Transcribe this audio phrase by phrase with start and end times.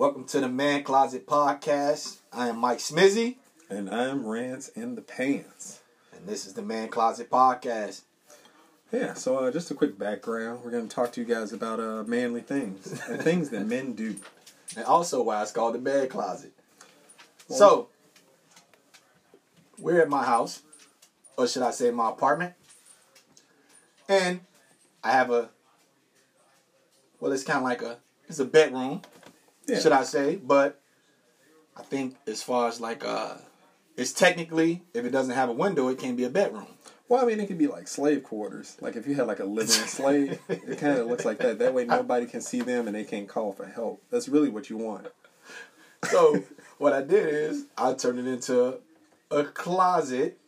[0.00, 2.20] Welcome to the Man Closet Podcast.
[2.32, 3.36] I am Mike Smizzy,
[3.68, 5.80] And I'm Rance in the Pants.
[6.16, 8.00] and this is the Man Closet Podcast.
[8.90, 10.60] Yeah, so uh, just a quick background.
[10.64, 13.92] We're going to talk to you guys about uh, manly things and things that men
[13.92, 14.16] do.
[14.74, 16.54] And also why it's called the Man Closet.
[17.50, 17.90] so,
[19.78, 20.62] we're at my house,
[21.36, 22.54] or should I say my apartment.
[24.08, 24.40] And
[25.04, 25.50] I have a,
[27.20, 27.98] well, it's kind of like a,
[28.30, 29.02] it's a bedroom,
[29.70, 29.80] Yeah.
[29.80, 30.36] should I say.
[30.36, 30.80] But
[31.76, 33.34] I think as far as like, uh,
[33.96, 36.66] it's technically, if it doesn't have a window, it can't be a bedroom.
[37.08, 38.76] Well, I mean, it could be like slave quarters.
[38.80, 41.58] Like if you had like a living slave, it kind of looks like that.
[41.58, 44.02] That way nobody can see them and they can't call for help.
[44.10, 45.08] That's really what you want.
[46.04, 46.42] So
[46.78, 48.78] what I did is I turned it into
[49.30, 50.38] a closet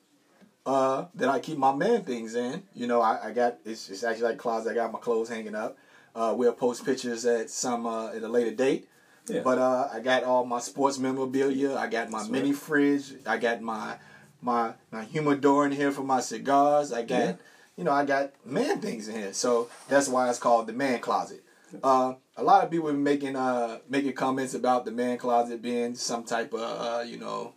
[0.65, 2.62] uh, that I keep my man things in.
[2.75, 4.70] You know, I, I got it's, it's actually like a closet.
[4.70, 5.77] I got my clothes hanging up.
[6.15, 8.89] Uh, we'll post pictures at some uh, at a later date.
[9.28, 9.41] Yeah.
[9.42, 11.77] But uh, I got all my sports memorabilia.
[11.77, 12.56] I got my That's mini right.
[12.59, 13.15] fridge.
[13.27, 13.97] I got my
[14.41, 16.92] my my humidor in here for my cigars.
[16.92, 17.33] I got Yeah.
[17.77, 19.33] you know I got man things in here.
[19.33, 21.45] So that's why it's called the man closet.
[21.83, 25.62] Uh, a lot of people have been making uh making comments about the man closet
[25.62, 27.55] being some type of uh, you know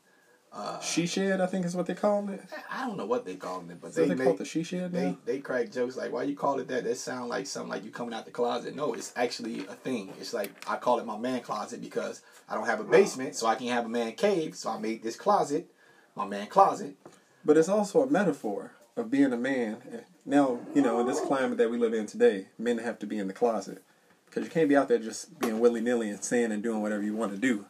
[0.82, 2.42] she shed, I think is what they call it.
[2.72, 4.46] I don't know what they call it, but Is they they call it make, the
[4.46, 5.18] she shed they now?
[5.26, 6.84] they crack jokes like why you call it that?
[6.84, 8.76] That sound like something like you coming out the closet.
[8.76, 10.14] No, it's actually a thing.
[10.20, 13.48] It's like I call it my man closet because I don't have a basement, so
[13.48, 14.56] I can have a man cave.
[14.56, 15.70] So I made this closet
[16.16, 16.96] my man closet.
[17.44, 19.78] But it's also a metaphor of being a man.
[20.26, 23.20] Now, you know, in this climate that we live in today, men have to be
[23.20, 23.84] in the closet.
[24.26, 27.04] Because you can't be out there just being willy nilly and saying and doing whatever
[27.04, 27.66] you want to do.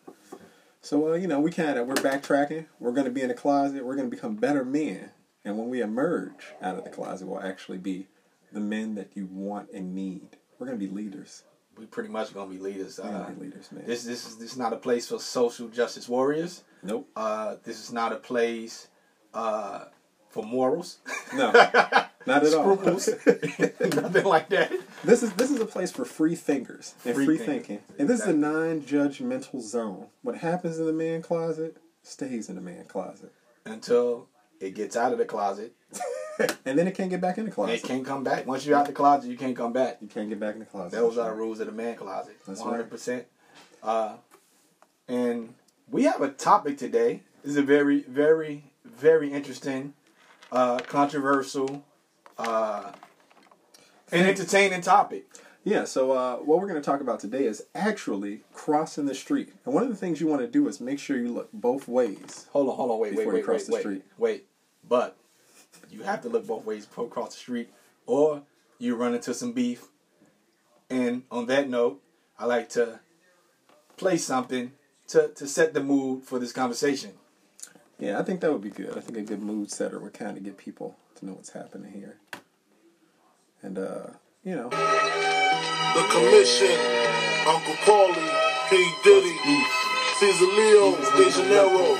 [0.86, 2.67] So, uh, you know, we kind of, we're backtracking.
[2.80, 3.83] We're going to be in the closet.
[3.83, 5.09] We're going to become better men.
[5.44, 8.08] And when we emerge out of the closet, we'll actually be
[8.53, 10.38] the men that you want and need.
[10.59, 11.41] We're going to be leaders.
[11.75, 13.00] We pretty much gonna be leaders.
[13.03, 13.83] We're Uh, going to be leaders, man.
[13.86, 16.63] this this is this is not a place for social justice warriors.
[16.84, 17.09] nope.
[17.18, 18.88] Uh, this is not a place
[19.34, 19.85] uh,
[20.29, 21.00] for morals,
[21.34, 21.51] No.
[22.25, 22.75] Not at all.
[22.75, 24.72] nothing like that.
[25.03, 27.80] This is this is a place for free thinkers and Free free, thinking.
[28.00, 30.08] And this is a non-judgmental zone.
[30.24, 33.31] What happens in the man closet stays in the man closet,
[33.66, 34.28] Until
[34.59, 35.74] it gets out of the closet,
[36.66, 37.75] and then it can't get back in the and closet.
[37.75, 38.47] it can't come back.
[38.47, 39.97] Once you're out the closet, you can't come back.
[40.02, 40.96] You can't get back in the closet.
[40.96, 42.38] Those are the rules of the man closet.
[42.47, 43.25] That's One hundred percent.
[43.84, 44.16] Uh,
[45.07, 45.53] and
[45.90, 47.22] we have a topic today.
[47.44, 49.94] This is a very, very, very interesting,
[50.52, 51.86] uh, controversial,
[52.38, 52.91] uh,
[54.12, 55.25] and entertaining topic.
[55.63, 55.85] Yeah.
[55.85, 59.51] So uh, what we're going to talk about today is actually crossing the street.
[59.66, 61.88] And one of the things you want to do is make sure you look both
[61.88, 62.47] ways.
[62.53, 64.03] Hold on, hold on, wait, wait, wait, cross wait, the wait, street.
[64.18, 64.45] wait.
[64.88, 65.18] But
[65.90, 67.69] you have to look both ways before cross the street,
[68.06, 68.44] or
[68.78, 69.88] you run into some beef.
[70.90, 72.01] And on that note,
[72.38, 73.00] I like to
[73.97, 74.74] play something
[75.07, 77.13] to to set the mood for this conversation.
[78.00, 78.97] Yeah, I think that would be good.
[78.97, 81.91] I think a good mood setter would kind of get people to know what's happening
[81.94, 82.17] here.
[83.61, 84.07] And uh,
[84.44, 86.78] you know, The Commission,
[87.47, 88.31] Uncle Paulie,
[88.69, 88.91] P.
[89.03, 89.38] Diddy,
[90.19, 91.95] Caesar Leo, De Janeiro,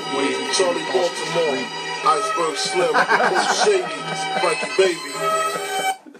[0.54, 1.64] Charli Baltimore,
[2.06, 2.94] Iceberg Slim,
[3.30, 4.00] Coach Shady,
[4.42, 5.12] Frankie Baby.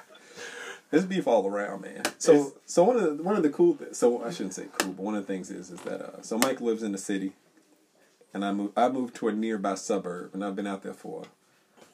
[0.92, 2.04] There's beef all around, man.
[2.18, 4.92] So, so one of the one of the cool, th- so I shouldn't say cool,
[4.92, 7.32] but one of the things is is that uh, so Mike lives in the city,
[8.34, 11.24] and I moved I moved to a nearby suburb, and I've been out there for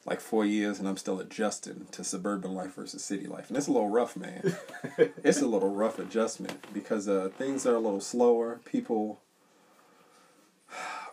[0.06, 3.68] like four years, and I'm still adjusting to suburban life versus city life, and it's
[3.68, 4.56] a little rough, man.
[5.24, 8.62] it's a little rough adjustment because uh, things are a little slower.
[8.66, 9.20] People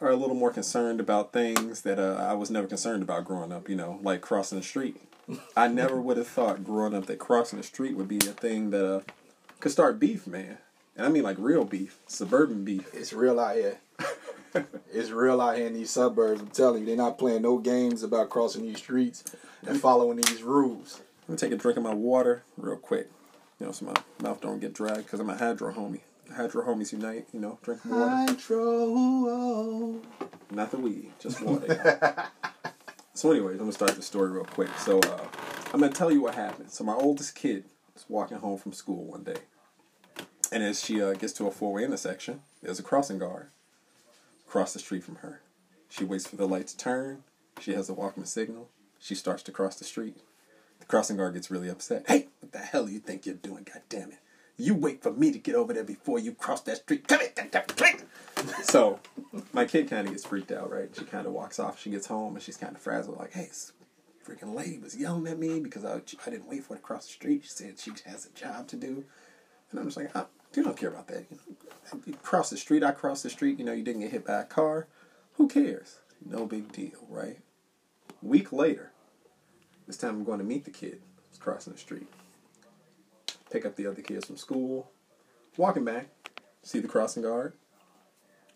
[0.00, 3.52] are a little more concerned about things that uh, I was never concerned about growing
[3.52, 3.68] up.
[3.68, 5.00] You know, like crossing the street.
[5.56, 8.70] I never would have thought growing up that crossing the street would be a thing
[8.70, 9.00] that uh,
[9.58, 10.58] could start beef, man.
[10.96, 12.88] And I mean like real beef, suburban beef.
[12.92, 13.78] It's real out here.
[14.92, 16.40] It's real out here in these suburbs.
[16.40, 19.24] I'm telling you, they're not playing no games about crossing these streets
[19.66, 21.02] and following these rules.
[21.28, 23.08] Let me take a drink of my water real quick,
[23.58, 26.00] you know, so my mouth don't get dry because I'm a hydro homie.
[26.34, 30.00] Hydro homies unite, you know, drink water, Hydro.
[30.50, 32.28] not the weed, just water.
[33.14, 34.70] so, anyways, I'm gonna start the story real quick.
[34.78, 35.24] So, uh,
[35.72, 36.70] I'm gonna tell you what happened.
[36.70, 37.64] So, my oldest kid
[37.94, 39.36] is walking home from school one day,
[40.50, 43.48] and as she uh, gets to a four-way intersection, there's a crossing guard
[44.54, 45.40] across the street from her.
[45.88, 47.24] She waits for the light to turn.
[47.58, 48.68] She has a Walkman signal.
[49.00, 50.16] She starts to cross the street.
[50.78, 52.04] The crossing guard gets really upset.
[52.06, 53.64] Hey, what the hell do you think you're doing?
[53.64, 54.18] God damn it.
[54.56, 57.08] You wait for me to get over there before you cross that street.
[57.08, 57.30] Come here.
[58.62, 59.00] So,
[59.52, 60.88] my kid kind of gets freaked out, right?
[60.96, 61.80] She kind of walks off.
[61.80, 63.72] She gets home and she's kind of frazzled, like, hey, this
[64.24, 67.06] freaking lady was yelling at me because I, I didn't wait for her to cross
[67.06, 67.42] the street.
[67.42, 69.04] She said she has a job to do.
[69.72, 71.26] And I'm just like, oh, You don't care about that.
[71.30, 71.38] You,
[71.92, 73.58] know, you cross the street, I cross the street.
[73.58, 74.86] You know, you didn't get hit by a car.
[75.34, 75.98] Who cares?
[76.24, 77.38] No big deal, right?
[78.22, 78.92] Week later,
[79.86, 81.00] this time I'm going to meet the kid.
[81.28, 82.06] He's crossing the street.
[83.50, 84.90] Pick up the other kids from school.
[85.56, 86.08] Walking back,
[86.62, 87.52] see the crossing guard.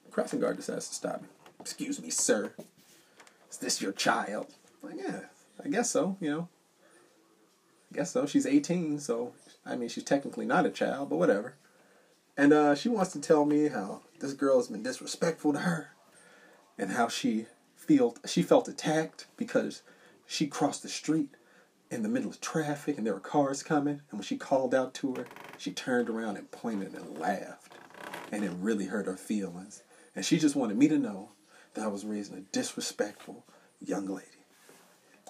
[0.06, 1.28] The crossing guard decides to stop me.
[1.60, 2.52] Excuse me, sir.
[3.50, 4.54] Is this your child?
[4.82, 5.20] I'm like, yeah,
[5.64, 6.48] I guess so, you know.
[7.92, 8.26] I guess so.
[8.26, 9.32] She's 18, so
[9.64, 11.54] I mean, she's technically not a child, but whatever.
[12.38, 15.90] And uh, she wants to tell me how this girl has been disrespectful to her,
[16.79, 19.82] and how she felt she felt attacked because
[20.25, 21.31] she crossed the street
[21.90, 24.02] in the middle of traffic and there were cars coming.
[24.11, 25.26] And when she called out to her,
[25.56, 27.75] she turned around and pointed and laughed,
[28.31, 29.82] and it really hurt her feelings.
[30.14, 31.31] And she just wanted me to know
[31.75, 33.44] that I was raising a disrespectful
[33.84, 34.26] young lady.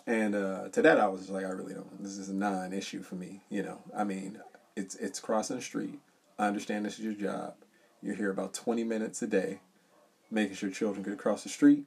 [0.07, 2.03] And uh, to that, I was like, I really don't.
[2.03, 3.43] This is a non-issue for me.
[3.49, 4.41] You know, I mean,
[4.77, 6.01] it's it's crossing the street.
[6.39, 7.55] I understand this is your job.
[8.01, 9.61] You're here about 20 minutes a day,
[10.31, 11.85] making sure children get across the street.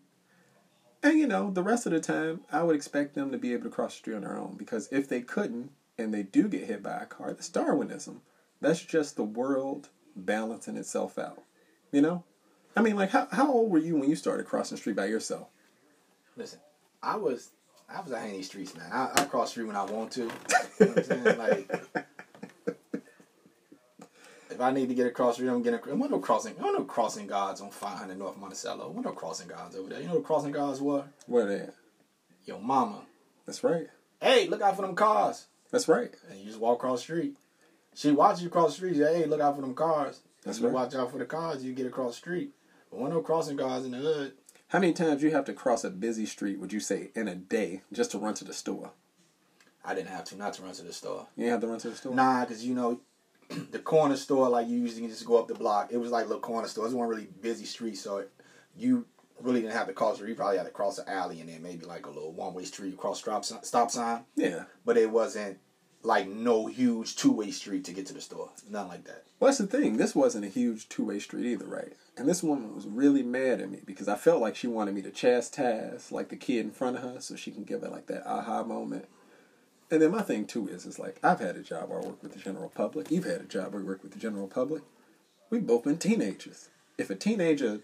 [1.04, 3.64] And you know, the rest of the time, I would expect them to be able
[3.64, 4.56] to cross the street on their own.
[4.58, 8.22] Because if they couldn't, and they do get hit by a car, that's Darwinism.
[8.60, 11.44] That's just the world balancing itself out.
[11.92, 12.24] You know?
[12.76, 15.06] I mean, like, how, how old were you when you started crossing the street by
[15.06, 15.48] yourself?
[16.38, 16.60] Listen,
[17.02, 17.52] I was
[17.94, 18.90] I was out in these streets, man.
[18.92, 20.30] I, I cross the street when I want to.
[20.80, 21.38] You know what I'm saying?
[21.38, 22.08] Like,
[24.62, 25.80] if I need to get across the street, I'm getting.
[25.80, 25.96] across.
[25.96, 26.56] What no crossing?
[26.60, 28.90] I no crossing guards on 500 North Monticello.
[28.90, 30.00] What no crossing guards over there?
[30.02, 31.06] You know what crossing guards were?
[31.26, 31.74] Where they at?
[32.46, 33.02] Your mama.
[33.46, 33.88] That's right.
[34.22, 35.48] Hey, look out for them cars.
[35.72, 36.14] That's right.
[36.30, 37.38] And you just walk across the street.
[37.96, 38.98] She watches you cross the street.
[38.98, 40.22] Say, hey, look out for them cars.
[40.44, 40.74] That's you right.
[40.74, 41.64] watch out for the cars.
[41.64, 42.52] You get across the street.
[42.92, 44.34] But when no crossing guards in the hood,
[44.68, 47.36] How many times you have to cross a busy street, would you say, in a
[47.36, 48.92] day just to run to the store?
[49.84, 51.28] I didn't have to not to run to the store.
[51.36, 52.14] You ain't have to run to the store?
[52.14, 53.00] Nah, because you know,
[53.72, 55.90] the corner store like you usually just go up the block.
[55.92, 56.86] It was like a little corner store.
[56.86, 58.32] It wasn't really busy street, so it,
[58.78, 59.06] you
[59.40, 60.20] really didn't have to cross.
[60.20, 62.64] You probably had to cross an alley and then maybe like a little one way
[62.66, 62.98] street.
[62.98, 64.66] Cross stop sign, stop sign, Yeah.
[64.86, 65.58] but it wasn't
[66.04, 68.50] like no huge two way street to get to the store.
[68.70, 69.24] Nothing like that.
[69.40, 69.98] Well, that's the thing.
[69.98, 71.94] This wasn't a huge two way street either, right?
[72.18, 75.02] And this woman was really mad at me because I felt like she wanted me
[75.04, 78.08] to chastise like the kid in front of her so she can give it like
[78.08, 79.06] that aha moment.
[79.92, 82.24] And then my thing too is, is like I've had a job where I work
[82.24, 83.12] with the general public.
[83.12, 84.84] You've had a job where you work with the general public.
[85.50, 86.70] We've both been teenagers.
[86.98, 87.82] If a teenager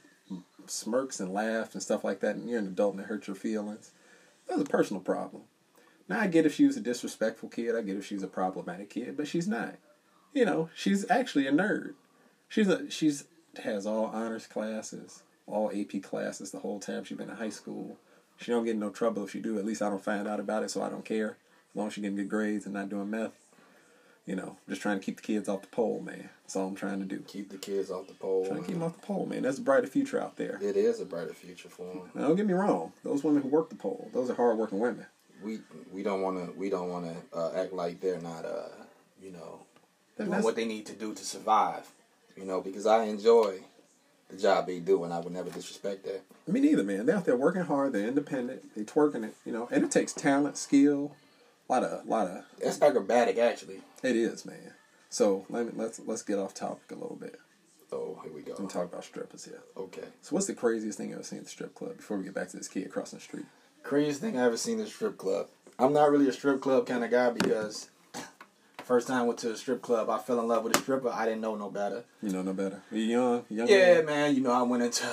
[0.68, 3.36] smirks and laughs and stuff like that, and you're an adult and it hurts your
[3.36, 3.92] feelings,
[4.48, 5.44] that's a personal problem.
[6.08, 8.90] Now I get if she was a disrespectful kid, I get if she's a problematic
[8.90, 9.76] kid, but she's not.
[10.34, 11.96] You know, she's actually a nerd.
[12.48, 13.26] She's a she's
[13.62, 17.98] has all honors classes, all AP classes the whole time she's been in high school.
[18.38, 19.58] She don't get in no trouble if she do.
[19.58, 21.38] At least I don't find out about it, so I don't care.
[21.78, 23.34] As long as she getting good grades and not doing meth.
[24.26, 26.28] You know, just trying to keep the kids off the pole, man.
[26.42, 27.20] That's all I'm trying to do.
[27.28, 28.48] Keep the kids off the pole.
[28.48, 29.44] Trying to keep them off the pole, man.
[29.44, 30.58] That's a brighter future out there.
[30.60, 32.02] It is a brighter future for them.
[32.16, 32.94] Now, don't get me wrong.
[33.04, 35.06] Those women who work the pole, those are hardworking women.
[35.44, 35.60] We
[35.94, 38.70] we don't want to we don't want to uh, act like they're not uh
[39.22, 39.60] you know
[40.18, 41.88] doing that's- what they need to do to survive.
[42.36, 43.60] You know because I enjoy
[44.30, 46.24] the job they do and I would never disrespect that.
[46.52, 47.06] Me neither, man.
[47.06, 47.94] They're out there working hard.
[47.94, 48.76] They're independent.
[48.76, 49.70] They twerking it, you know.
[49.72, 51.16] And it takes talent, skill,
[51.70, 52.44] lot of, lot of.
[52.62, 53.82] That's acrobatic actually.
[54.04, 54.74] It is, man.
[55.10, 57.40] So let me let's let's get off topic a little bit
[57.92, 58.56] Oh here we go.
[58.58, 59.62] and talk about strippers here.
[59.76, 60.04] Okay.
[60.22, 61.98] So what's the craziest thing you ever seen at the strip club?
[61.98, 63.46] Before we get back to this kid crossing the street.
[63.84, 65.48] Craziest thing I ever seen in the strip club.
[65.80, 67.90] I'm not really a strip club kind of guy because
[68.84, 71.10] first time I went to a strip club, I fell in love with a stripper.
[71.10, 72.04] I didn't know no better.
[72.22, 72.82] You know no better.
[72.92, 73.68] You young, young.
[73.68, 74.06] Yeah, man?
[74.06, 74.36] man.
[74.36, 75.08] You know, I went into,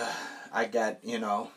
[0.53, 1.51] I got, you know,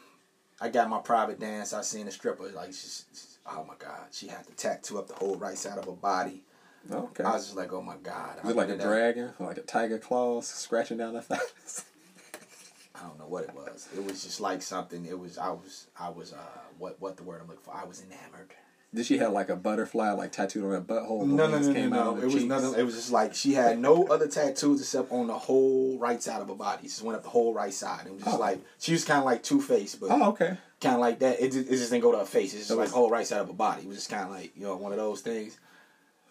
[0.61, 1.73] I got my private dance.
[1.73, 5.15] I seen a stripper like, she's- oh my god, she had the tattoo up the
[5.15, 6.43] whole right side of her body.
[6.89, 7.23] Okay.
[7.23, 8.39] I was just like, oh my god.
[8.47, 11.85] It like a dragon, like a tiger claws scratching down the thighs?
[12.95, 13.87] I don't know what it was.
[13.95, 15.05] It was just like something.
[15.05, 15.37] It was.
[15.37, 15.87] I was.
[15.99, 16.33] I was.
[16.33, 16.37] Uh,
[16.79, 16.99] what?
[16.99, 17.75] What the word I'm looking for?
[17.75, 18.53] I was enamored.
[18.93, 21.25] Did she have like a butterfly like tattooed on her butthole?
[21.27, 22.21] No, no, no, no, came out no.
[22.23, 22.79] It was nothing.
[22.79, 26.41] It was just like she had no other tattoos except on the whole right side
[26.41, 26.83] of her body.
[26.83, 28.07] She just went up the whole right side.
[28.07, 28.39] It was just Oh.
[28.39, 30.57] like she was kind of like Two Face, but Oh, okay.
[30.79, 31.41] kind of like that.
[31.41, 32.53] It just, it just didn't go to her face.
[32.53, 33.81] It's just like whole right side of her body.
[33.83, 35.57] It was just kind of like you know one of those things.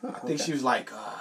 [0.00, 0.44] Huh, I think okay.
[0.44, 1.12] she was like uh,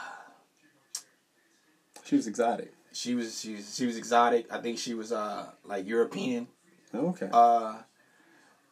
[2.04, 2.74] she was exotic.
[2.94, 4.52] she was she was she was exotic.
[4.52, 6.48] I think she was uh like European.
[6.94, 7.30] Okay.
[7.32, 7.76] Uh,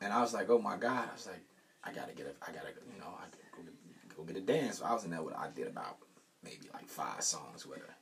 [0.02, 1.10] and I was like, oh my god.
[1.10, 1.42] I was like,
[1.84, 3.26] I gotta get a, I gotta you know I
[3.56, 4.80] go get, go get a dance.
[4.80, 5.98] So I was in there with I did about
[6.44, 7.96] maybe like five songs with her.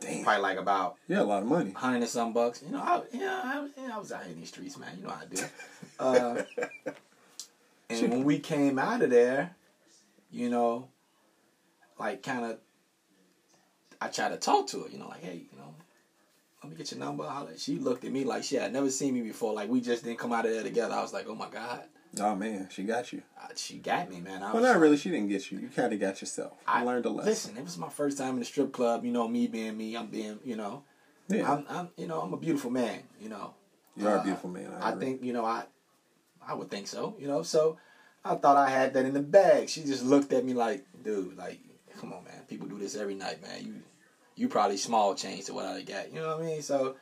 [0.00, 0.24] Damn.
[0.24, 1.70] Probably like about had a lot of money.
[1.72, 2.62] hundred and some bucks.
[2.64, 4.90] You know, I, yeah, I, yeah, I was out here in these streets, man.
[4.96, 5.42] You know how I do.
[5.96, 6.42] Uh,
[7.88, 9.54] and when we came out of there,
[10.32, 10.88] you know,
[12.00, 12.58] like kind of,
[14.00, 15.72] I tried to talk to her, you know, like, hey, you know,
[16.62, 17.30] let me get your number.
[17.56, 19.52] She looked at me like she had never seen me before.
[19.52, 20.94] Like we just didn't come out of there together.
[20.94, 21.84] I was like, oh my god,
[22.20, 23.22] Oh man, she got you.
[23.40, 24.42] Uh, she got me, man.
[24.42, 24.96] I Well, was not really.
[24.96, 25.58] She didn't get you.
[25.58, 26.52] You kind of got yourself.
[26.66, 27.30] I I learned a lesson.
[27.30, 29.04] Listen, it was my first time in the strip club.
[29.04, 30.82] You know, me being me, I'm being, you know,
[31.28, 33.00] yeah, I'm, I'm, you know, I'm a beautiful man.
[33.20, 33.54] You know,
[33.96, 34.70] you are Uh, a beautiful man.
[34.80, 35.64] I, I think, you know, I,
[36.46, 37.16] I would think so.
[37.18, 37.78] You know, so
[38.24, 39.68] I thought I had that in the bag.
[39.68, 41.58] She just looked at me like, dude, like,
[42.00, 42.42] come on, man.
[42.48, 43.64] People do this every night, man.
[43.64, 43.74] You,
[44.36, 46.12] you probably small change to what I got.
[46.12, 46.62] You know what I mean?
[46.62, 46.96] So,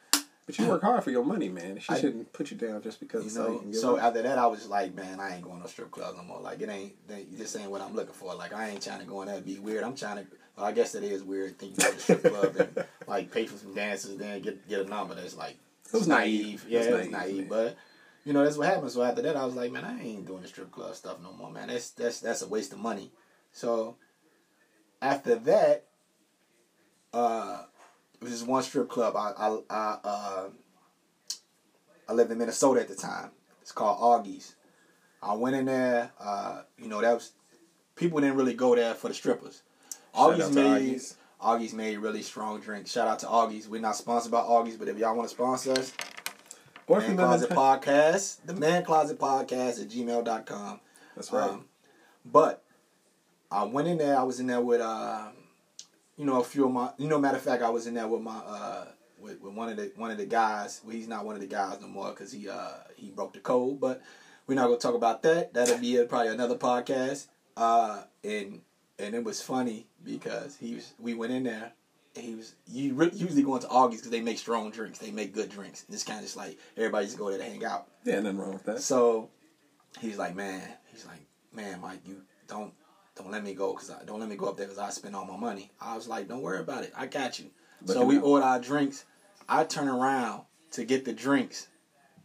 [0.46, 1.78] But you work hard for your money, man.
[1.78, 4.02] She I- shouldn't put you down just because you know, you so up.
[4.02, 6.40] after that, I was like, man, I ain't going to strip club no more.
[6.40, 8.34] Like, it ain't, they, this ain't what I'm looking for.
[8.34, 9.84] Like, I ain't trying to go in there and be weird.
[9.84, 11.58] I'm trying to, well, I guess it is weird.
[11.58, 14.88] thinking about the strip club and like pay for some dances, then get get a
[14.88, 15.14] number.
[15.14, 15.56] That's like
[15.86, 16.66] It was naive.
[16.68, 17.48] Yeah, It was it was naive, naive.
[17.48, 17.76] But
[18.24, 18.90] you know, that's what happened.
[18.90, 21.32] So after that, I was like, man, I ain't doing the strip club stuff no
[21.32, 21.68] more, man.
[21.68, 23.10] That's that's that's a waste of money.
[23.52, 23.96] So
[25.00, 25.84] after that,
[27.12, 27.62] uh,
[28.22, 29.16] it was just one strip club.
[29.16, 30.44] I I I uh,
[32.08, 33.30] I lived in Minnesota at the time.
[33.60, 34.54] It's called Augie's.
[35.20, 36.12] I went in there.
[36.20, 37.32] Uh, you know, that was
[37.96, 39.62] people didn't really go there for the strippers.
[40.14, 41.16] Augie's made Augie's.
[41.42, 42.92] Augie's made really strong drinks.
[42.92, 43.68] Shout out to Augie's.
[43.68, 45.92] We're not sponsored by Augie's, but if y'all want to sponsor us,
[46.86, 50.80] Or Man Closet Podcast, the Man Closet Podcast at gmail.com.
[51.16, 51.50] that's right.
[51.50, 51.64] Um,
[52.24, 52.62] but
[53.50, 54.16] I went in there.
[54.16, 55.30] I was in there with, uh,
[56.16, 56.90] you know, a few of my.
[56.98, 58.86] You know, matter of fact, I was in there with my, uh,
[59.18, 60.80] with, with one of the one of the guys.
[60.84, 63.40] Well, he's not one of the guys no more because he uh he broke the
[63.40, 63.80] code.
[63.80, 64.02] But
[64.46, 65.54] we're not gonna talk about that.
[65.54, 67.26] That'll be uh, probably another podcast.
[67.56, 68.60] Uh, and
[68.98, 70.92] and it was funny because he was.
[70.98, 71.72] We went in there.
[72.14, 74.98] And he was you re- usually going to Augie's because they make strong drinks.
[74.98, 75.84] They make good drinks.
[75.86, 77.86] And it's kind of just like everybody just go there to hang out.
[78.04, 78.82] yeah, nothing wrong with that.
[78.82, 79.30] So
[79.98, 82.74] he's like, man, he's like, man, Mike, you don't
[83.16, 85.14] don't let me go because I don't let me go up there because I spend
[85.14, 85.70] all my money.
[85.80, 87.50] I was like, don't worry about it, I got you.
[87.86, 88.24] so we out.
[88.24, 89.04] order our drinks.
[89.48, 90.42] I turn around
[90.72, 91.68] to get the drinks.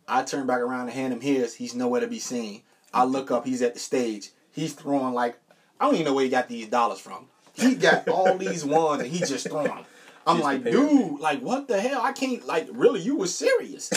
[0.08, 1.56] I turn back around to hand him his.
[1.56, 2.62] He's nowhere to be seen.
[2.94, 3.46] I look up.
[3.46, 4.32] He's at the stage.
[4.52, 5.38] He's throwing like
[5.80, 7.28] I don't even know where he got these dollars from.
[7.54, 9.68] He got all these ones and he just throwing.
[9.68, 9.80] them.
[10.26, 12.02] I'm Just like, dude, like what the hell?
[12.02, 13.00] I can't like really.
[13.02, 13.92] You were serious.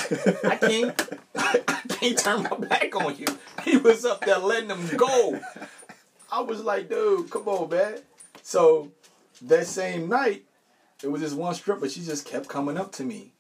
[0.44, 1.09] I can't.
[1.37, 3.26] I can't turn my back on you.
[3.64, 5.40] He was up there letting them go.
[6.33, 7.99] I was like, dude, come on, man.
[8.43, 8.91] So
[9.43, 10.45] that same night,
[11.03, 11.89] it was this one stripper.
[11.89, 13.33] She just kept coming up to me.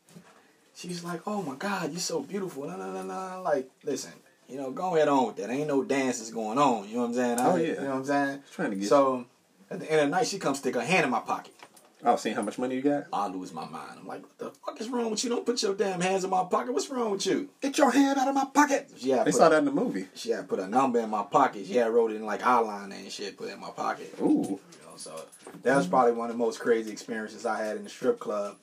[0.74, 3.42] She's like, "Oh my God, you're so beautiful." No, no, no, no.
[3.42, 4.12] Like, listen,
[4.48, 5.50] you know, go ahead on with that.
[5.50, 6.88] Ain't no dances going on.
[6.88, 7.38] You know what I'm saying?
[7.40, 7.66] Oh, I- yeah.
[7.68, 8.42] You know what I'm saying?
[8.52, 9.26] Trying to get So
[9.70, 11.54] at the end of the night, she comes stick her hand in my pocket.
[12.04, 13.06] Oh, seeing how much money you got?
[13.12, 13.98] I lose my mind.
[13.98, 15.30] I'm like, what the fuck is wrong with you?
[15.30, 16.72] Don't put your damn hands in my pocket.
[16.72, 17.50] What's wrong with you?
[17.60, 18.90] Get your hand out of my pocket.
[18.96, 20.06] Yeah, They saw that in the movie.
[20.14, 21.66] she had put a number in my pocket.
[21.66, 24.14] She had wrote it in like eyeliner and shit, put it in my pocket.
[24.20, 24.24] Ooh.
[24.24, 25.24] You know, so
[25.62, 28.56] that was probably one of the most crazy experiences I had in the strip club.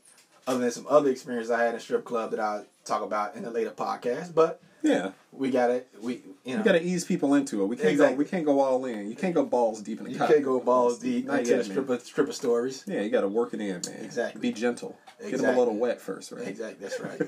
[0.48, 3.36] Other than some other experiences I had in the strip club that I'll talk about
[3.36, 4.34] in a later podcast.
[4.34, 5.12] But Yeah.
[5.32, 5.88] we got it.
[6.02, 7.66] We you know You gotta ease people into it.
[7.68, 8.16] We can't Exactly.
[8.16, 8.20] go.
[8.20, 9.10] We can't go all in.
[9.10, 10.12] You can't go balls deep in the.
[10.12, 11.72] you cop- can't go balls deep Not into yet, the man.
[11.86, 12.84] stripper stripper stories.
[12.88, 14.04] Yeah, you gotta work it in, man.
[14.04, 14.40] Exactly.
[14.42, 14.98] Be gentle.
[15.22, 16.48] Get them a little wet first, right?
[16.48, 17.22] Exactly, that's right.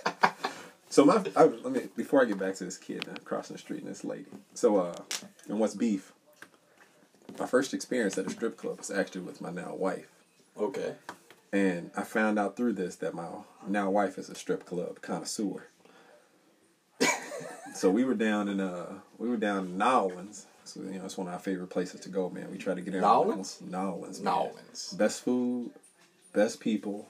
[0.92, 3.82] So my, I, let me before I get back to this kid crossing the street
[3.82, 4.26] and this lady.
[4.54, 4.96] So uh,
[5.48, 6.12] and what's beef?
[7.38, 10.08] My first experience at a strip club was actually with my now wife,
[10.58, 10.96] okay.
[11.52, 13.28] And I found out through this that my
[13.66, 15.68] now wife is a strip club connoisseur.
[17.74, 20.46] so we were down in uh, we were down in Nolans.
[20.64, 22.50] So you know it's one of our favorite places to go, man.
[22.50, 23.60] We try to get in Nolans?
[23.60, 24.34] Nolans, man.
[24.34, 24.92] Nolans.
[24.92, 25.70] Best food,
[26.32, 27.08] best people,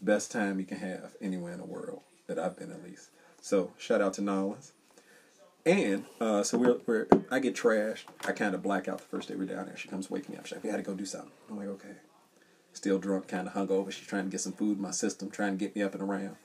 [0.00, 3.08] best time you can have anywhere in the world that I've been at least.
[3.40, 4.72] So shout out to Nolans.
[5.66, 8.04] And uh, so we're, we're I get trashed.
[8.26, 9.76] I kind of black out the first day we're down there.
[9.76, 10.46] She comes waking me up.
[10.46, 11.96] She's like, "We had to go do something." I'm like, "Okay."
[12.72, 13.90] Still drunk, kind of hungover.
[13.90, 16.02] She's trying to get some food in my system, trying to get me up and
[16.02, 16.36] around.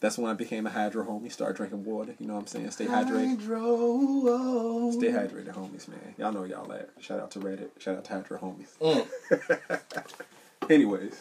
[0.00, 1.30] That's when I became a hydro homie.
[1.30, 2.16] Start drinking water.
[2.18, 2.70] You know what I'm saying?
[2.72, 3.38] Stay hydrated.
[3.38, 4.90] Hydro.
[4.90, 6.14] Stay hydrated, homies, man.
[6.18, 6.90] Y'all know y'all at.
[6.98, 7.68] Shout out to Reddit.
[7.78, 8.76] Shout out to Hydro homies.
[8.80, 10.26] Mm.
[10.70, 11.16] Anyways,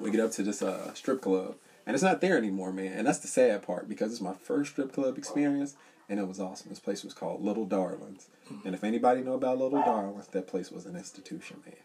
[0.00, 2.92] we get up to this uh, strip club, and it's not there anymore, man.
[2.92, 5.76] And that's the sad part because it's my first strip club experience,
[6.08, 6.70] and it was awesome.
[6.70, 8.28] This place was called Little Darlings,
[8.64, 11.76] and if anybody know about Little Darlings, that place was an institution, man.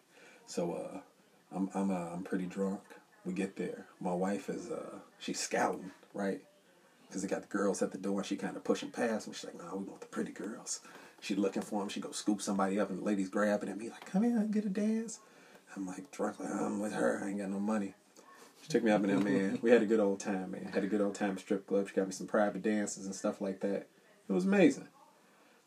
[0.46, 1.00] So uh,
[1.56, 2.82] I'm I'm uh, I'm pretty drunk.
[3.26, 3.86] We get there.
[4.00, 6.42] My wife is uh, she's scouting, right?
[7.08, 9.34] Because they got the girls at the door, and she kind of pushing past them.
[9.34, 10.82] She's like, "Nah, we want the pretty girls."
[11.22, 11.90] She looking for them.
[11.90, 13.80] She go scoop somebody up, and the ladies grabbing him.
[13.80, 15.20] He like, "Come here and get a dance."
[15.76, 17.22] I'm like drunk, like I'm with her.
[17.24, 17.94] I ain't got no money.
[18.62, 19.60] She took me up in there, man.
[19.62, 20.72] We had a good old time, man.
[20.74, 21.88] Had a good old time at strip club.
[21.88, 23.88] She got me some private dances and stuff like that.
[24.28, 24.88] It was amazing.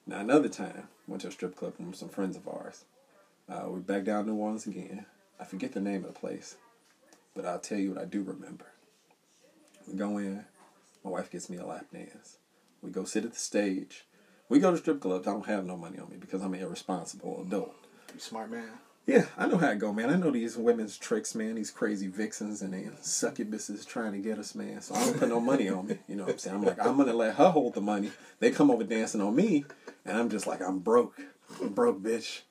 [0.07, 2.85] Now another time, went to a strip club with some friends of ours.
[3.49, 5.07] Uh, we're back down in New Orleans again.
[5.43, 6.55] I forget the name of the place,
[7.35, 8.67] but I'll tell you what I do remember.
[9.89, 10.45] We go in.
[11.03, 12.37] My wife gets me a lap dance.
[12.81, 14.07] We go sit at the stage.
[14.49, 15.27] We go to strip clubs.
[15.27, 17.75] I don't have no money on me because I'm an irresponsible adult.
[18.15, 18.69] You smart man.
[19.05, 20.11] Yeah, I know how it go, man.
[20.11, 21.57] I know these women's tricks, man.
[21.57, 24.81] These crazy vixens and they succubuses trying to get us, man.
[24.81, 25.99] So I don't put no money on me.
[26.07, 26.55] You know what I'm saying?
[26.55, 28.13] I'm like, I'm gonna let her hold the money.
[28.39, 29.65] They come over dancing on me,
[30.05, 31.21] and I'm just like, I'm broke.
[31.61, 32.43] I'm broke, bitch.